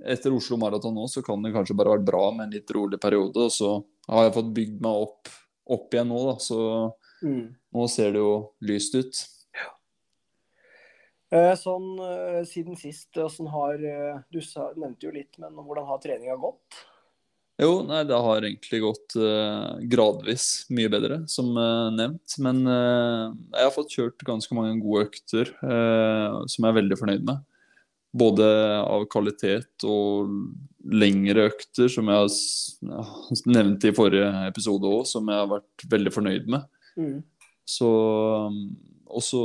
[0.00, 2.96] etter Oslo Maraton nå, så kan det kanskje bare vært bra med en litt rolig
[3.02, 3.44] periode.
[3.44, 3.74] Og så
[4.08, 5.28] har jeg fått bygd meg opp,
[5.76, 6.36] opp igjen nå, da.
[6.40, 6.58] Så
[7.22, 7.52] Mm.
[7.70, 8.32] nå ser det jo
[8.66, 9.18] lyst ut.
[11.32, 14.40] Eh, Sånn eh, siden sist, åssen har eh, Du
[14.76, 16.82] nevnte jo litt, men hvordan har treninga gått?
[17.60, 22.34] Jo, nei, det har egentlig gått uh, gradvis mye bedre, som uh, nevnt.
[22.42, 27.26] Men uh, jeg har fått kjørt ganske mange gode økter som jeg er veldig fornøyd
[27.28, 27.44] med.
[28.18, 28.48] Både
[28.80, 30.32] av kvalitet og
[30.96, 32.32] lengre økter, som jeg
[32.88, 33.04] ja,
[33.52, 36.66] nevnte i forrige episode òg, som jeg har vært veldig fornøyd med.
[36.98, 37.20] Mm.
[37.68, 37.92] Så
[38.48, 38.58] um,
[39.20, 39.44] også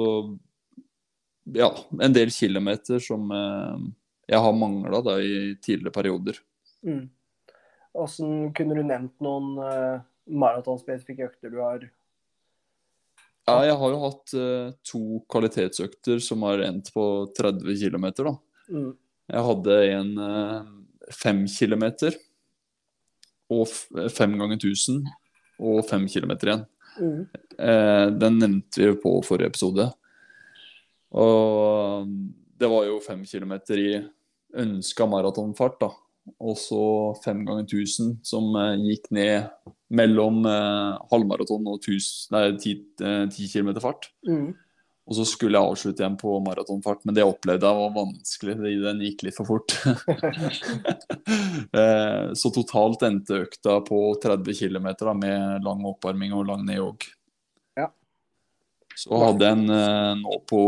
[1.54, 1.70] ja,
[2.02, 3.86] en del kilometer som eh,
[4.28, 6.40] jeg har mangla i tidligere perioder.
[6.84, 7.06] Mm.
[7.98, 11.88] Hvordan kunne du nevnt noen uh, maratonspesifikke økter du har
[13.48, 17.04] Ja, jeg har jo hatt eh, to kvalitetsøkter som har endt på
[17.38, 18.08] 30 km.
[18.18, 18.34] Da.
[18.68, 18.90] mm.
[19.32, 20.68] Jeg hadde en eh,
[21.16, 22.18] fem kilometer
[23.48, 25.00] og 5 ganger 1000
[25.64, 26.66] og 5 kilometer igjen.
[27.00, 27.22] Mm.
[27.56, 29.88] Eh, den nevnte vi på forrige episode.
[31.18, 32.12] Og
[32.58, 33.94] det var jo fem kilometer i
[34.58, 35.92] ønska maratonfart, da.
[36.44, 36.84] Og så
[37.24, 39.48] fem ganger 1000 som eh, gikk ned
[39.96, 44.10] mellom eh, halvmaraton og 1000, nei, 10, eh, km fart.
[44.28, 44.50] Mm.
[45.08, 48.56] Og så skulle jeg avslutte igjen på maratonfart, men det jeg opplevde jeg var vanskelig.
[48.84, 49.78] Den gikk litt for fort.
[51.78, 54.86] Eh, så totalt endte økta på 30 km
[55.20, 57.04] med lang oppvarming og lang nedjogg.
[58.98, 60.62] Så hadde jeg en eh, nå på,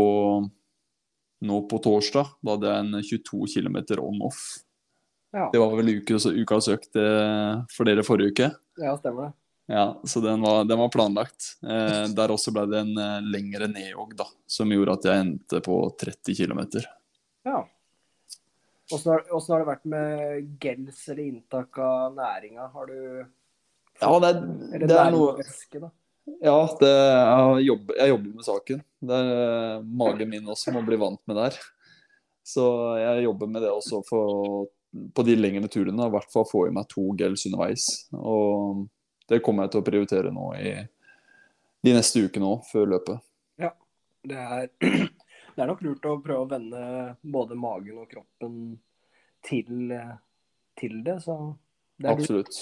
[1.46, 4.42] nå på torsdag da hadde jeg en 22 km on-off.
[5.34, 5.48] Ja.
[5.52, 8.50] Det var vel ukas, ukas økt eh, for dere forrige uke.
[8.82, 9.36] ja, stemmer det.
[9.70, 11.52] Ja, så den var, den var planlagt.
[11.62, 15.60] Eh, der også ble det en eh, lengre nedjogg, da, som gjorde at jeg endte
[15.62, 16.62] på 30 km.
[17.46, 17.60] Ja.
[18.90, 22.66] Åssen har, har det vært med gels eller inntak av næringa?
[22.72, 22.98] Har du
[24.00, 25.84] Ja, det, er, det er noe væske?
[26.40, 28.82] Ja, det, jeg, jobber, jeg jobber med saken.
[29.00, 31.56] Det er eh, magen min også må bli vant med der.
[32.46, 32.64] Så
[33.00, 34.68] jeg jobber med det også for,
[35.14, 36.06] på de lengre turene.
[36.06, 37.88] I hvert fall få i meg to gels underveis.
[38.16, 38.86] Og
[39.30, 40.72] det kommer jeg til å prioritere nå i
[41.80, 43.26] de neste ukene òg, før løpet.
[44.22, 44.66] Det er,
[45.54, 46.82] det er nok lurt å prøve å vende
[47.22, 48.58] både magen og kroppen
[49.46, 49.94] til,
[50.80, 51.20] til det.
[51.24, 51.36] Så
[52.00, 52.60] det er lurt.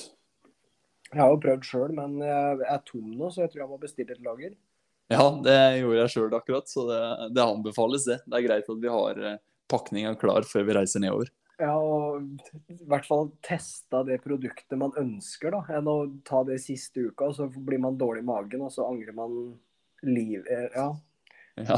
[1.12, 3.78] Jeg har jo prøvd sjøl, men jeg er tom nå, så jeg tror jeg må
[3.80, 4.54] bestille et lager.
[5.08, 7.00] Ja, det gjorde jeg sjøl akkurat, så det,
[7.32, 8.18] det anbefales, det.
[8.28, 9.38] Det er greit at vi har eh,
[9.72, 11.30] pakninga klar før vi reiser nedover.
[11.58, 12.22] Ja, og
[12.70, 15.64] i hvert fall testa det produktet man ønsker, da.
[15.78, 15.96] Enn å
[16.28, 19.34] ta det siste uka, så blir man dårlig i magen, og så angrer man
[20.04, 20.44] liv...
[20.44, 20.90] eh, Ja.
[21.58, 21.74] Ja.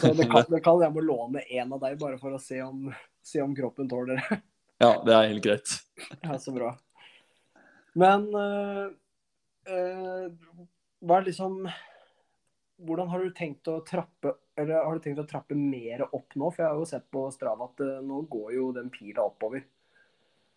[0.00, 2.58] Så det kan, det kan jeg må låne en av deg, bare for å se
[2.64, 2.88] om,
[3.22, 4.40] se om kroppen tåler det.
[4.82, 5.76] ja, det er helt greit.
[6.24, 6.72] Ja, så bra.
[7.98, 8.86] Men eh,
[9.72, 10.26] eh,
[11.00, 11.64] hva er liksom
[12.80, 16.50] Hvordan har du tenkt å trappe Eller har du tenkt å trappe mer opp nå?
[16.52, 19.64] For jeg har jo sett på Strava at eh, nå går jo den pila oppover.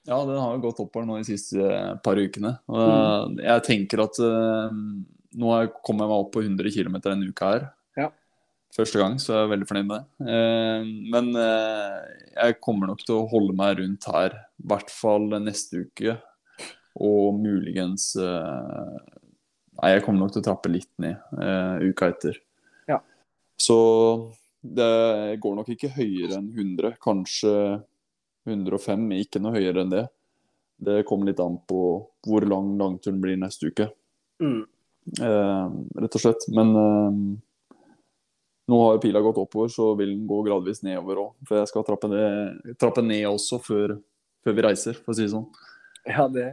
[0.04, 1.64] Ja, den har jo gått oppover nå de siste
[2.04, 2.58] par ukene.
[2.68, 7.54] Eh, jeg tenker at nå har jeg kommet meg opp på 100 km en uke
[7.54, 7.70] her.
[7.98, 8.10] Ja.
[8.76, 10.28] Første gang, så jeg er veldig fornøyd med det.
[11.14, 16.18] Men jeg kommer nok til å holde meg rundt her, i hvert fall neste uke.
[17.02, 18.98] Og muligens eh,
[19.74, 22.36] Nei, jeg kommer nok til å trappe litt ned uh, uka etter.
[22.86, 23.00] Ja.
[23.58, 23.78] Så
[24.62, 27.54] det går nok ikke høyere enn 100, kanskje
[28.46, 30.04] 105, ikke noe høyere enn det.
[30.78, 31.82] Det kommer litt an på
[32.30, 33.90] hvor lang langturen blir neste uke,
[34.44, 34.64] Mm.
[35.20, 35.68] Uh,
[36.00, 36.46] rett og slett.
[36.56, 37.12] Men uh,
[38.72, 41.36] nå har pila gått oppover, så vil den gå gradvis nedover òg.
[41.48, 43.98] For jeg skal trappe ned, trappe ned også før,
[44.44, 45.48] før vi reiser, for å si det sånn.
[46.10, 46.48] Ja, det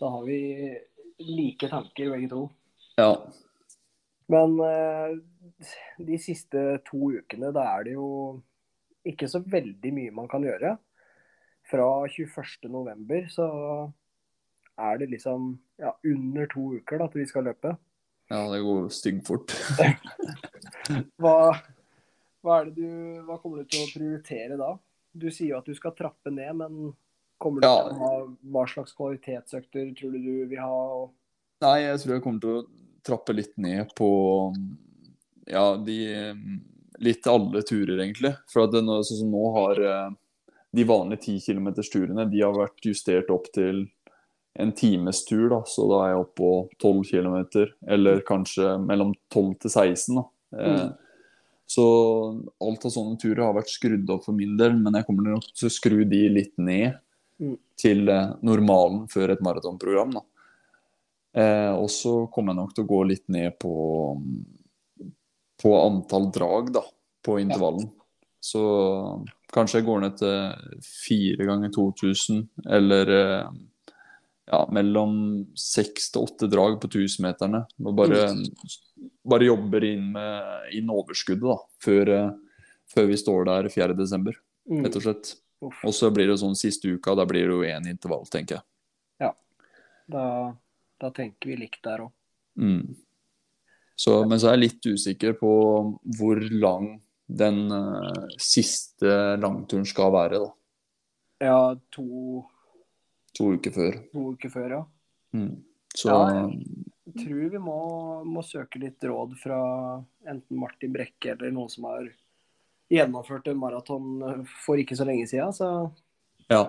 [0.00, 0.38] Da har vi
[1.18, 2.48] like tanker, begge to.
[2.96, 3.12] Ja.
[4.26, 5.14] Men eh,
[5.98, 8.08] de siste to ukene, da er det jo
[9.04, 10.74] ikke så veldig mye man kan gjøre.
[11.70, 13.28] Fra 21.11.
[13.32, 13.46] så
[14.80, 17.76] er det liksom ja, under to uker da, til vi skal løpe.
[18.32, 19.54] ja, det går styggfort.
[21.20, 21.54] Hva,
[22.44, 22.88] hva, det du,
[23.24, 24.74] hva kommer du til å prioritere da?
[25.14, 26.90] Du sier jo at du skal trappe ned, men
[27.38, 27.88] kommer du Ja.
[27.88, 31.08] til å ha hva slags kvalitetsøkter tror du du vil ha?
[31.62, 32.66] Nei, jeg tror jeg kommer til å
[33.04, 34.08] trappe litt ned på
[35.46, 35.98] ja, de
[37.04, 38.34] litt alle turer, egentlig.
[38.48, 40.10] For at nå- sånn som nå har eh,
[40.74, 43.88] de vanlige 10 km-turene de har vært justert opp til
[44.56, 45.62] en times tur, da.
[45.66, 50.24] Så da er jeg oppe på 12 km, eller kanskje mellom 12 til 16, da.
[50.58, 50.90] Eh,
[51.66, 51.82] Så
[52.60, 55.46] alt av sånne turer har vært skrudd opp for min del, men jeg kommer nok
[55.56, 56.98] til å skru de litt ned Mm.
[57.80, 60.16] Til eh, normalen før et maratonprogram.
[61.34, 63.74] Eh, og så kommer jeg nok til å gå litt ned på,
[65.62, 66.84] på antall drag da,
[67.24, 67.88] på intervallen.
[68.44, 68.60] Så
[69.54, 72.42] kanskje jeg går ned til fire ganger 2000,
[72.78, 73.52] eller eh,
[74.52, 75.14] ja, mellom
[75.56, 77.64] seks til åtte drag på 1000-meterne.
[77.82, 78.26] Og bare,
[79.24, 83.96] bare jobber inn med inn overskuddet da, før, eh, før vi står der 4.
[83.98, 84.78] desember, Mm.
[84.80, 85.30] rett og slett.
[85.64, 85.80] Uff.
[85.86, 88.66] Og så blir det sånn siste uka, da blir det jo én intervall, tenker jeg.
[90.06, 90.54] Da,
[91.00, 92.12] da tenker vi likt der òg.
[92.60, 92.94] Mm.
[93.96, 95.52] Så, men så er jeg litt usikker på
[96.18, 100.50] hvor lang den uh, siste langturen skal være, da.
[101.44, 101.60] Ja,
[101.94, 102.44] to,
[103.34, 103.96] To uker før.
[104.12, 104.82] to uker før, ja.
[105.34, 105.54] Mm.
[105.94, 106.50] Så Ja,
[107.04, 107.78] Jeg tror vi må,
[108.26, 109.58] må søke litt råd fra
[110.26, 112.06] enten Martin Brekke eller noen som har
[112.92, 115.52] gjennomført en maraton for ikke så lenge siden.
[115.56, 115.68] Så.
[116.52, 116.64] ja.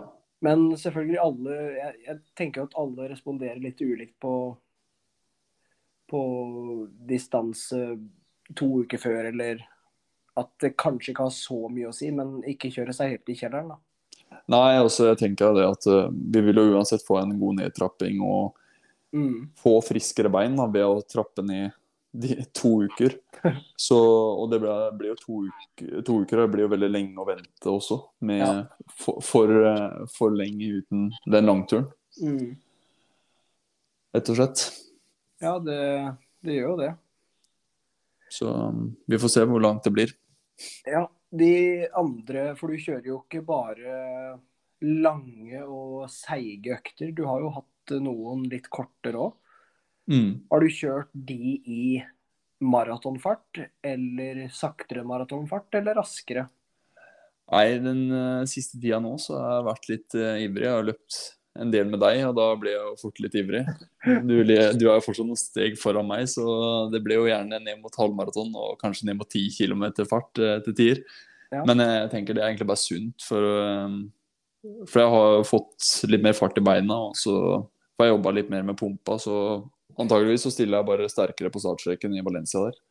[0.45, 4.33] Men selvfølgelig alle jeg, jeg tenker at alle responderer litt ulikt på,
[6.11, 6.21] på
[7.09, 7.79] distanse
[8.53, 9.63] to uker før eller
[10.37, 13.37] at det kanskje ikke har så mye å si, men ikke kjøre seg helt i
[13.39, 13.79] kjelleren, da.
[14.51, 18.19] Nei, altså jeg tenker det at uh, vi vil jo uansett få en god nedtrapping
[18.25, 18.59] og
[19.15, 19.47] Mm.
[19.55, 21.71] få friskere bein da, ved å trappe ned
[22.21, 23.17] de to uker.
[23.77, 23.97] Så,
[24.41, 27.21] og det blir, ble jo to uker, to uker, og det blir jo veldig lenge
[27.21, 28.53] å vente også, med Ja.
[28.89, 31.89] for, for, eh, for lenge uten den langturen,
[32.21, 32.55] Mm.
[34.15, 34.61] rett og slett.
[35.43, 35.79] Ja, det,
[36.47, 36.93] det gjør jo det.
[38.31, 40.13] Så um, vi får se hvor langt det blir.
[40.87, 44.39] Ja, de andre For du kjører jo ikke bare
[44.81, 47.11] lange og seige økter.
[47.15, 49.35] Du har jo hatt noen litt kortere òg.
[50.11, 50.45] Mm.
[50.51, 51.85] Har du kjørt de i
[52.65, 56.47] maratonfart, eller saktere maratonfart, eller raskere?
[57.51, 60.65] Nei, den uh, siste tida nå så har jeg vært litt uh, ivrig.
[60.65, 61.19] Jeg har løpt
[61.61, 63.61] en del med deg, og da ble jeg jo fort litt ivrig.
[64.27, 66.43] Du, du er jo fortsatt noen steg foran meg, så
[66.91, 70.57] det ble jo gjerne ned mot halvmaraton og kanskje ned mot 10 km fart uh,
[70.65, 71.03] til tider.
[71.53, 71.61] Ja.
[71.69, 73.45] Men jeg tenker det er egentlig bare sunt, for,
[74.89, 77.35] for jeg har fått litt mer fart i beina, og så
[77.95, 79.37] får jeg jobba litt mer med pumpa, så
[80.01, 82.81] antageligvis så stiller jeg bare sterkere på startstreken i Valencia der.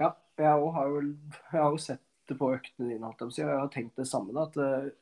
[0.00, 1.02] Ja, jeg òg har jo,
[1.52, 4.32] jeg har jo sett det på øktene dine, holdt jeg har tenkt det samme.
[4.36, 4.92] Da, at eh,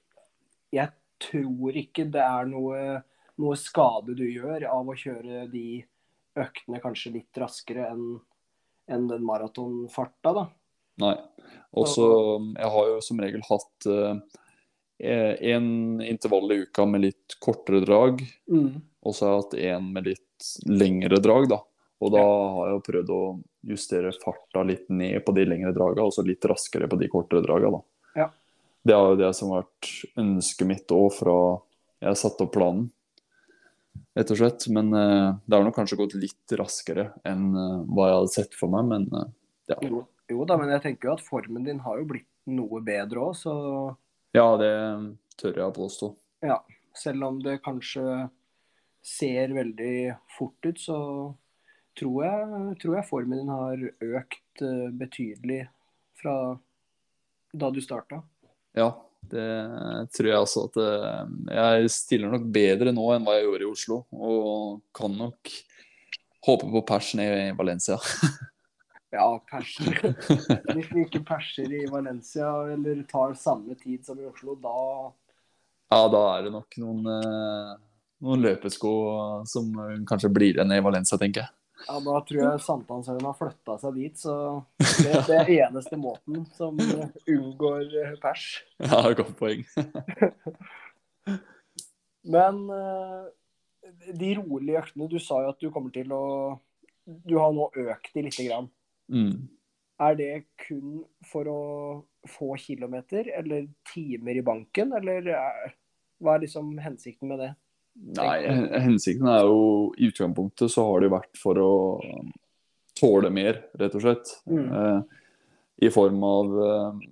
[0.78, 0.94] jeg
[1.28, 3.02] tror ikke det er noe,
[3.38, 5.82] noe skade du gjør av å kjøre de
[6.38, 8.18] øktene kanskje litt raskere enn
[8.88, 10.32] enn den maratonfarta.
[10.32, 10.44] da.
[10.98, 11.16] Nei.
[11.76, 12.06] Og så
[12.56, 18.24] Jeg har jo som regel hatt eh, en intervall i uka med litt kortere drag,
[19.04, 20.24] og så har jeg hatt en med litt
[20.66, 21.62] lengre drag, da.
[21.98, 23.22] Og da har jeg prøvd å
[23.68, 27.42] justere farta litt ned på de lengre draga, og så litt raskere på de kortere
[27.44, 27.80] draga, da.
[28.22, 28.28] Ja.
[28.86, 29.90] Det er jo det som har vært
[30.22, 31.34] ønsket mitt òg fra
[31.98, 32.86] jeg satte opp planen,
[34.14, 34.68] rett og slett.
[34.70, 38.56] Men uh, det har nok kanskje gått litt raskere enn uh, hva jeg hadde sett
[38.58, 39.26] for meg, men uh,
[39.72, 39.80] ja.
[39.84, 43.26] Jo, jo da, men jeg tenker jo at formen din har jo blitt noe bedre
[43.26, 43.54] òg, så
[44.36, 44.72] Ja, det
[45.40, 46.14] tør jeg å påstå.
[46.46, 46.62] ja.
[46.98, 48.02] Selv om det kanskje
[49.04, 50.98] ser veldig fort ut, så
[51.98, 53.84] tror jeg, tror jeg formen din har
[54.20, 55.62] økt eh, betydelig
[56.18, 56.34] fra
[57.58, 58.20] da du starta.
[58.76, 58.90] Ja,
[59.32, 59.48] det
[60.14, 63.72] tror jeg også at eh, Jeg stiller nok bedre nå enn hva jeg gjorde i
[63.72, 65.56] Oslo, og kan nok
[66.48, 67.98] håpe på pers ned i Valencia.
[69.08, 69.94] Ja, perser.
[70.76, 74.74] Hvis vi ikke perser i Valencia eller tar samme tid som i Oslo, da
[75.88, 77.70] Ja, da er det nok noen, eh,
[78.24, 78.90] noen løpesko
[79.48, 79.70] som
[80.08, 81.54] kanskje blir igjen i Valencia, tenker jeg.
[81.86, 84.34] Ja, da tror jeg Sankthanshaugen har flytta seg dit, så
[85.04, 88.46] det, det er eneste måten som unngår eh, pers.
[88.82, 89.62] Ja, godt poeng.
[92.34, 93.28] Men eh,
[94.18, 96.24] de rolige øktene, du sa jo at du kommer til å
[97.08, 98.66] Du har nå økt de lite grann.
[99.08, 99.48] Mm.
[100.04, 101.60] Er det kun for å
[102.28, 105.72] få kilometer eller timer i banken, eller er,
[106.20, 107.48] hva er liksom hensikten med det?
[107.98, 108.36] Nei,
[108.78, 111.72] hensikten er jo I utgangspunktet så har det jo vært for å
[112.98, 114.30] tåle mer, rett og slett.
[114.50, 114.68] Mm.
[114.74, 115.26] Eh,
[115.88, 117.02] I form av eh,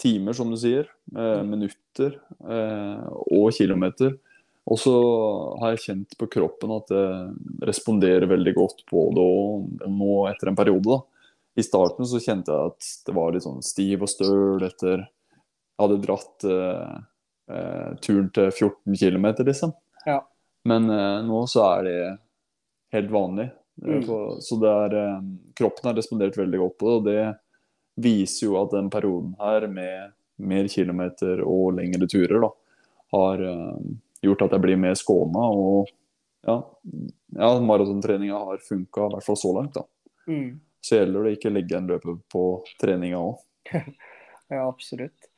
[0.00, 4.16] timer, som du sier, eh, minutter eh, og kilometer.
[4.70, 4.96] Og så
[5.62, 7.06] har jeg kjent på kroppen at det
[7.66, 10.84] responderer veldig godt på det og nå etter en periode.
[10.86, 11.00] da.
[11.58, 15.82] I starten så kjente jeg at det var litt sånn stiv og støl etter Jeg
[15.82, 16.98] hadde dratt eh,
[17.56, 19.72] eh, turen til 14 km, liksom.
[20.04, 20.20] Ja.
[20.68, 22.00] Men eh, nå så er det
[22.96, 23.48] helt vanlig.
[23.50, 24.02] Eh, Mm.
[24.44, 25.20] Så det er, eh,
[25.56, 29.64] kroppen har respondert veldig godt på det, og det viser jo at den perioden her
[29.72, 32.50] med mer kilometer og lengre turer da,
[33.16, 33.78] har eh,
[34.20, 35.46] gjort at jeg blir mer skåna.
[35.56, 35.88] Og
[36.44, 36.58] ja,
[37.40, 39.74] ja maratontreninga har funka, i hvert fall så langt.
[39.78, 39.86] da.
[40.28, 40.60] Mm.
[40.84, 42.44] Så gjelder det ikke å legge en løper på
[42.82, 43.40] treninga òg.
[44.50, 45.28] Ja, absolutt.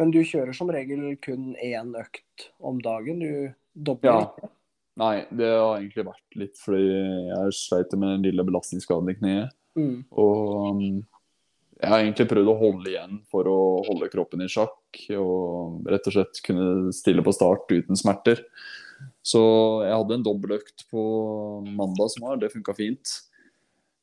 [0.00, 3.18] Men du kjører som regel kun én økt om dagen?
[3.20, 4.20] Du dobler Ja.
[4.24, 4.48] ikke?
[5.00, 6.84] Nei, det har egentlig vært litt fordi
[7.30, 9.56] jeg sleit med den lille belastningsskaden i kneet.
[9.78, 10.02] Mm.
[10.20, 10.82] Og um,
[11.82, 15.00] jeg har egentlig prøvd å holde igjen for å holde kroppen i sjakk.
[15.16, 18.44] Og rett og slett kunne stille på start uten smerter.
[19.26, 19.40] Så
[19.86, 21.02] jeg hadde en dobbeltøkt på
[21.66, 23.16] mandag som var, det funka fint.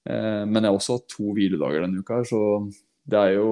[0.10, 2.42] Eh, men jeg har også hatt to hviledager denne uka, så
[3.10, 3.50] det er jo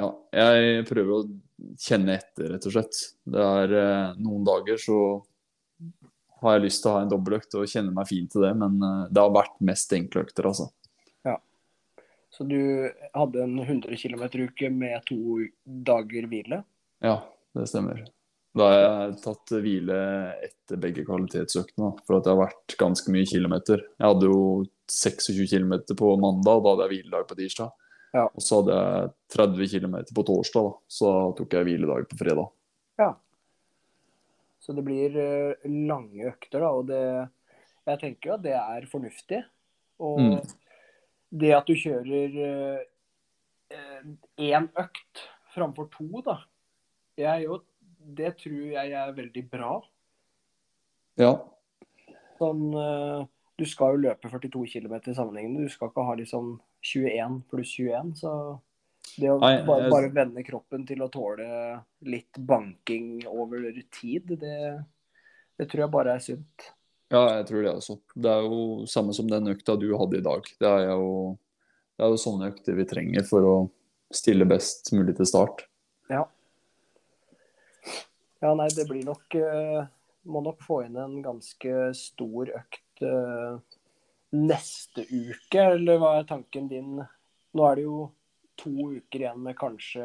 [0.00, 3.00] Ja, jeg prøver å kjenne etter, rett og slett.
[3.28, 4.98] Det er eh, noen dager så
[6.40, 8.78] har jeg lyst til å ha en dobbeltøkt og kjenne meg fint til det, men
[8.82, 10.70] eh, det har vært mest enkle økter, altså.
[12.30, 16.62] Så du hadde en 100 km-uke med to dager hvile?
[17.02, 17.18] Ja,
[17.58, 18.04] det stemmer.
[18.56, 19.98] Da har jeg tatt hvile
[20.46, 23.82] etter begge kvalitetsøktene, for at det har vært ganske mye kilometer.
[23.98, 24.40] Jeg hadde jo
[24.90, 27.74] 26 km på mandag, da hadde jeg hviledag på tirsdag.
[28.16, 28.24] Ja.
[28.26, 30.94] Og så hadde jeg 30 km på torsdag, da.
[31.00, 32.50] så tok jeg hviledag på fredag.
[34.60, 36.70] Så det blir eh, lange økter, da.
[36.76, 37.02] Og det
[37.88, 39.38] Jeg tenker jo at det er fornuftig.
[39.98, 40.40] Og Mm.
[41.32, 42.84] det at du kjører
[44.38, 45.22] én økt
[45.54, 46.38] framfor to, da.
[47.18, 47.60] Jo,
[48.16, 49.80] det tror jeg er veldig bra.
[51.20, 51.34] Ja.
[52.38, 53.26] Sånn eh,
[53.60, 55.66] Du skal jo løpe 42 km sammenhengende.
[55.66, 58.14] Du skal ikke ha liksom 21 pluss 21.
[58.16, 58.30] Så
[59.20, 61.46] det å bare, bare vende kroppen til å tåle
[62.08, 64.60] litt banking over tid, det,
[65.60, 66.70] det tror jeg bare er sunt.
[67.10, 67.98] ja, jeg tror det også.
[68.14, 70.50] Det er jo samme som den økta du hadde i dag.
[70.60, 71.36] Det er jo,
[71.96, 73.56] det er jo sånne økter vi trenger for å
[74.14, 75.64] stille best mulig til start.
[76.10, 76.24] Ja.
[78.40, 79.82] Ja, nei, det blir nok eh,
[80.32, 83.58] Må nok få inn en ganske stor økt eh,
[84.36, 87.00] neste uke, eller hva er tanken din?
[87.56, 87.98] Nå er det jo
[88.60, 90.04] to uker igjen med kanskje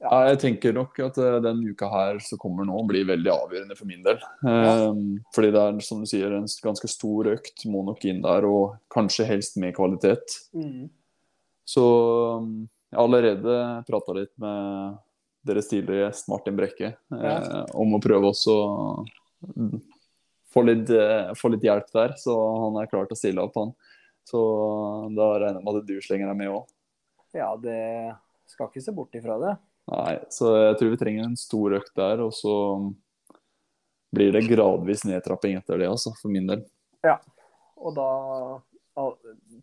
[0.00, 3.76] Ja, jeg tenker nok at eh, den uka her som kommer nå, blir veldig avgjørende
[3.76, 4.16] for min del.
[4.46, 4.88] Ja.
[5.36, 7.66] Fordi det er, som du sier, en ganske stor økt.
[7.68, 10.38] Må nok inn der, og kanskje helst med kvalitet.
[11.68, 11.84] Så
[12.40, 14.96] um, jeg har allerede prata litt med
[15.46, 17.36] deres tidligere gjest Martin Brekke ja.
[17.78, 18.72] om å prøve også å
[19.54, 19.78] mm,
[20.52, 22.16] få litt, eh, få litt hjelp der.
[22.20, 23.72] Så han er klar til å stille opp, han.
[24.26, 24.40] Så
[25.16, 26.66] da regner jeg med at du slenger deg med òg.
[27.36, 28.16] Ja, det
[28.50, 29.54] skal ikke se bort ifra det.
[29.90, 32.54] Nei, så jeg tror vi trenger en stor økt der, og så
[34.14, 36.64] blir det gradvis nedtrapping etter det, altså, for min del.
[37.06, 37.18] Ja,
[37.80, 38.08] Og da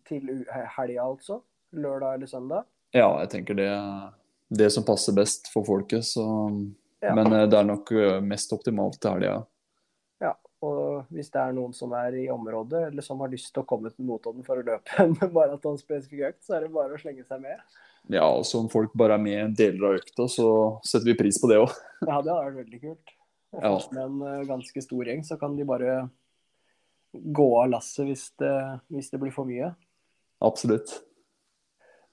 [0.08, 1.42] til helga, altså?
[1.76, 2.64] Lørdag eller søndag?
[2.96, 4.08] Ja, jeg tenker det er
[4.48, 6.24] det som passer best for folket, så
[7.00, 7.12] Ja.
[7.14, 9.34] Men eh, det er nok eh, mest optimalt til helga.
[9.36, 9.42] Ja,
[10.64, 13.66] og hvis det er noen som er i området, eller som har lyst til å
[13.68, 17.24] komme til Notodden for å løpe en maratonspesifikk økt, så er det bare å slenge
[17.28, 17.60] seg med.
[18.10, 20.48] Ja, og så om folk bare er med deler av økta, så
[20.86, 21.70] setter vi pris på det òg.
[22.08, 23.14] Ja, det hadde vært veldig kult.
[23.54, 23.74] Og Ja.
[23.92, 25.98] med en eh, ganske stor gjeng, så kan de bare
[27.12, 28.54] gå av lasset hvis det,
[28.92, 29.70] hvis det blir for mye.
[30.44, 30.90] Absolutt.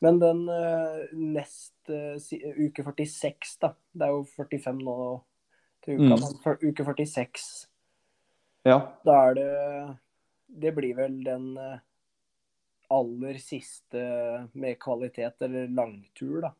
[0.03, 2.17] Men den eh, nest eh,
[2.65, 3.73] uke 46, da.
[3.95, 4.97] Det er jo 45 nå
[5.85, 6.57] til uka, Mm.
[6.71, 7.67] uke 46,
[8.65, 8.79] Ja.
[9.05, 9.49] da er det
[10.47, 11.79] Det blir vel den eh,
[12.89, 14.01] aller siste
[14.53, 16.51] med kvalitet, eller langtur, da.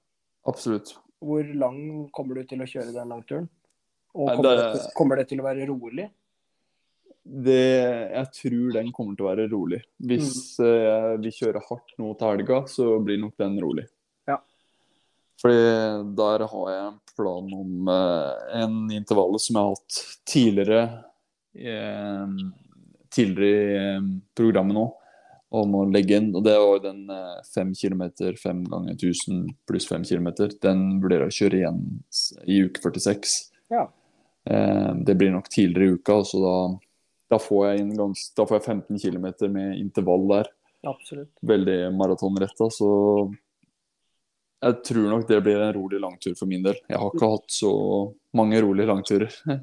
[0.49, 0.95] Absolutt.
[1.21, 3.47] Hvor lang kommer du til å kjøre den langturen?
[4.15, 6.09] Og Nei, kommer det- det, kommer det til å være rolig?
[7.25, 9.81] Det, jeg tror den kommer til å være rolig.
[9.97, 13.87] Hvis eh, vi kjører hardt nå til helga, så blir nok den rolig.
[14.27, 14.37] Ja.
[15.41, 21.03] Fordi der har jeg en plan om uh, en intervall som jeg har hatt tidligere
[23.15, 24.85] tidligere i eh, programmet nå,
[25.55, 26.31] om å legge inn.
[26.35, 30.51] Og det var den eh, fem kilometer, fem ganger 1000 pluss fem kilometer.
[30.63, 31.83] Den vurderer jeg å kjøre igjen
[32.45, 33.37] i uke 46.
[33.73, 33.87] Ja.
[34.49, 36.57] Eh, det blir nok tidligere i uka, så da,
[37.35, 40.51] da, får jeg inn gans, da får jeg 15 km med intervall der.
[40.85, 41.31] Absolutt.
[41.41, 42.89] Veldig maratonretta, så
[44.65, 46.77] jeg tror nok det blir en rolig langtur for min del.
[46.89, 47.71] Jeg har ikke hatt så
[48.37, 49.33] mange rolige langturer.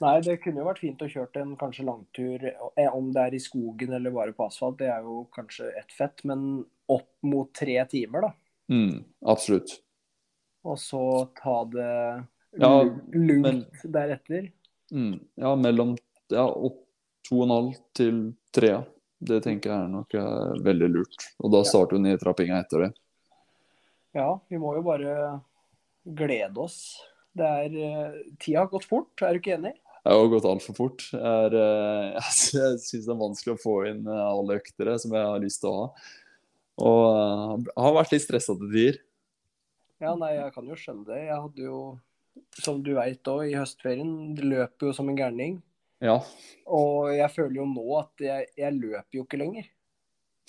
[0.00, 2.44] Nei, det kunne jo vært fint å kjørt en kanskje langtur,
[2.76, 4.78] eh, om det er i skogen eller bare på asfalt.
[4.78, 8.32] Det er jo kanskje ett fett, men opp mot tre timer, da.
[8.72, 9.80] Mm, absolutt.
[10.64, 12.24] Og så ta det
[12.58, 14.50] Ja, lu- lugnt men- deretter.
[14.92, 15.96] Mm, ja, mellom
[16.30, 16.86] ja, opp
[17.24, 18.84] to og en halv til tre.
[19.22, 21.28] Det tenker jeg er nok er veldig lurt.
[21.44, 22.94] Og da starter jo nedtrappinga etter det.
[24.14, 25.40] Ja, vi må jo bare
[26.06, 27.00] glede oss.
[27.38, 29.72] Det er eh, Tida har gått fort, er du ikke enig?
[30.02, 31.04] Det har gått altfor fort.
[31.16, 32.28] Er, eh,
[32.58, 35.62] jeg syns det er vanskelig å få inn eh, alle øktere som jeg har lyst
[35.62, 35.88] til å ha.
[36.82, 39.02] Og jeg har vært litt stressa til tider.
[40.02, 41.20] Ja, nei, jeg kan jo skjønne det.
[41.28, 41.82] Jeg hadde jo,
[42.58, 45.60] som du veit òg, i høstferien løp jo som en gærning.
[46.02, 46.16] Ja.
[46.66, 49.68] Og jeg føler jo nå at jeg, jeg løper jo ikke lenger.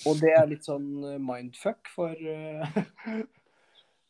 [0.10, 0.88] Og det er litt sånn
[1.22, 2.18] mindfuck, for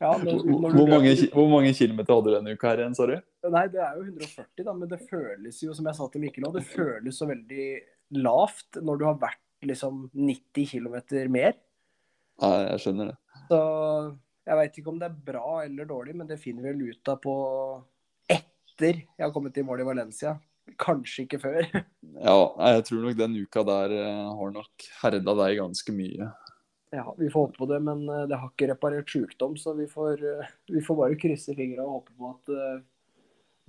[0.03, 3.07] Ja, når, når hvor, mange, hvor mange kilometer hadde du denne uka her igjen, sa
[3.07, 3.15] du?
[3.53, 6.47] Nei, det er jo 140, da, men det føles jo, som jeg sa til Mikkel
[6.49, 7.67] òg, det føles så veldig
[8.19, 10.97] lavt når du har vært liksom 90 km
[11.31, 11.55] mer.
[12.43, 13.17] Nei, jeg skjønner det.
[13.47, 13.59] Så
[14.43, 17.11] jeg veit ikke om det er bra eller dårlig, men det finner vi vel ut
[17.13, 17.35] av på
[18.31, 20.35] etter jeg har kommet i mål i Valencia.
[20.79, 21.63] Kanskje ikke før.
[22.13, 22.37] Ja,
[22.75, 26.27] jeg tror nok den uka der eh, har nok herda deg ganske mye.
[26.95, 29.87] Ja, Vi får håpe på det, men eh, det har ikke reparert sykdom, så vi
[29.89, 32.83] får, eh, vi får bare krysse fingra og håpe på at eh,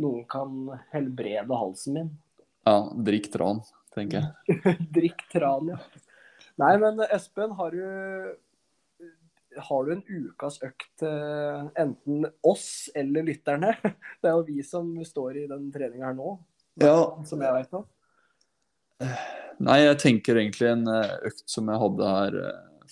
[0.05, 0.59] noen kan
[0.93, 2.11] helbrede halsen min.
[2.68, 2.75] Ja,
[3.07, 3.62] drikk tran,
[3.97, 4.75] tenker jeg.
[4.99, 5.79] Drikk tran, ja.
[6.61, 8.35] Nei, men Espen, har du
[9.70, 11.03] har du en ukas økt
[11.79, 13.72] enten oss eller lytterne?
[14.20, 16.37] Det er jo vi som står i den treninga her nå,
[16.83, 17.89] Ja, som jeg veit om.
[19.64, 22.41] Nei, jeg tenker egentlig en økt som jeg hadde her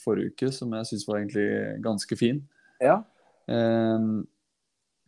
[0.02, 1.48] forrige uke, som jeg syns var egentlig
[1.84, 2.42] ganske fin.
[2.82, 3.02] Ja.
[3.48, 4.26] Ehm,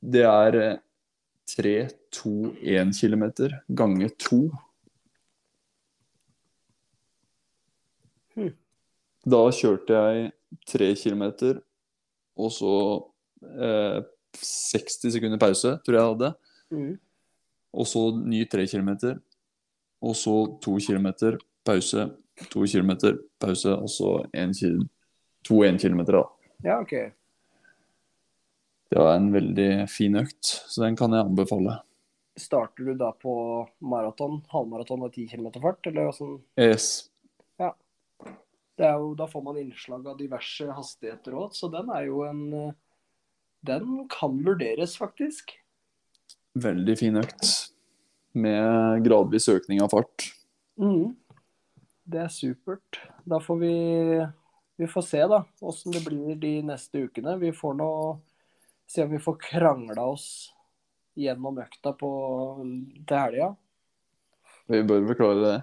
[0.05, 0.79] Det er eh,
[1.49, 3.25] 3-2-1 km
[3.73, 4.41] gange 2.
[8.35, 8.53] Hmm.
[9.25, 10.33] Da kjørte jeg
[10.69, 11.25] 3 km,
[12.37, 12.75] og så
[13.43, 14.03] eh,
[14.35, 16.31] 60 sekunder pause, tror jeg jeg hadde.
[16.75, 16.95] Mm.
[17.75, 18.91] Og så ny 3 km,
[20.03, 22.09] og så 2 km pause,
[22.51, 24.15] 2 kilometer pause, og så
[25.45, 26.25] to en kilometer, da.
[26.65, 26.95] ja, OK.
[28.91, 31.81] Det var en veldig fin økt, så den kan jeg anbefale.
[32.39, 33.33] Starter du da på
[33.83, 36.39] maraton, halvmaraton og 10 km fart, eller åssen?
[36.59, 37.11] Yes.
[38.75, 42.25] Det er jo, da får man innslag av diverse hastigheter òg, så den er jo
[42.27, 42.41] en
[43.65, 45.55] Den kan vurderes, faktisk.
[46.61, 47.71] Veldig fin økt.
[48.35, 50.27] Med gradvis økning av fart.
[50.77, 51.15] Mhm.
[52.05, 52.99] Det er supert.
[53.25, 53.75] Da får vi
[54.77, 57.37] Vi får se, da, åssen det blir de neste ukene.
[57.39, 57.91] Vi får nå
[58.91, 60.25] se om vi får krangla oss
[61.15, 62.09] gjennom økta på,
[63.07, 63.53] til helga.
[64.67, 65.55] Vi bør vel klare det.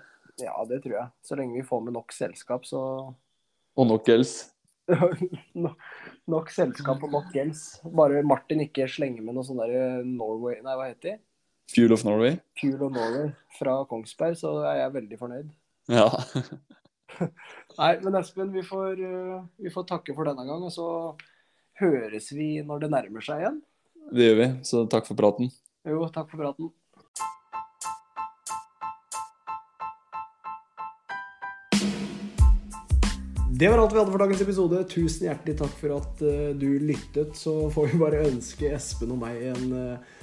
[0.45, 1.09] Ja, det tror jeg.
[1.27, 2.79] Så lenge vi får med nok selskap, så
[3.75, 4.47] Og nok gels.
[5.55, 5.75] No-
[6.31, 7.81] Nok selskap og nok gels.
[7.83, 11.19] Bare Martin ikke slenger med noe sånn der Norway Nei, hva heter de?
[11.75, 12.37] Fuel of Norway.
[12.59, 13.29] Fuel of Norway
[13.59, 15.51] fra Kongsberg, så er jeg veldig fornøyd.
[15.89, 16.07] Ja.
[17.79, 20.87] Nei, men Espen, vi får, uh, vi får takke for denne gang, og så
[21.81, 23.59] høres vi når det nærmer seg igjen.
[24.11, 25.51] Det gjør vi, så takk for praten.
[25.87, 26.71] Jo, takk for praten.
[33.61, 34.77] Det var alt vi hadde for dagens episode.
[34.89, 37.35] Tusen hjertelig takk for at eh, du lyttet.
[37.37, 40.20] Så får vi bare ønske Espen og meg en eh,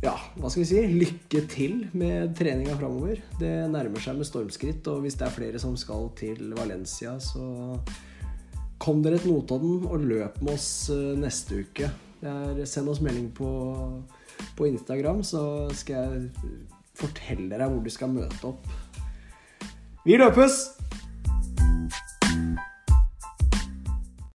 [0.00, 3.20] ja, hva skal vi si, lykke til med treninga framover.
[3.40, 7.76] Det nærmer seg med stormskritt, og hvis det er flere som skal til Valencia, så
[8.80, 11.90] kom dere til Notodden og løp med oss eh, neste uke.
[12.24, 13.50] Er, send oss melding på,
[14.56, 15.42] på Instagram, så
[15.76, 16.54] skal jeg
[16.96, 18.68] fortelle deg hvor du skal møte opp.
[20.06, 20.79] Vi løpes!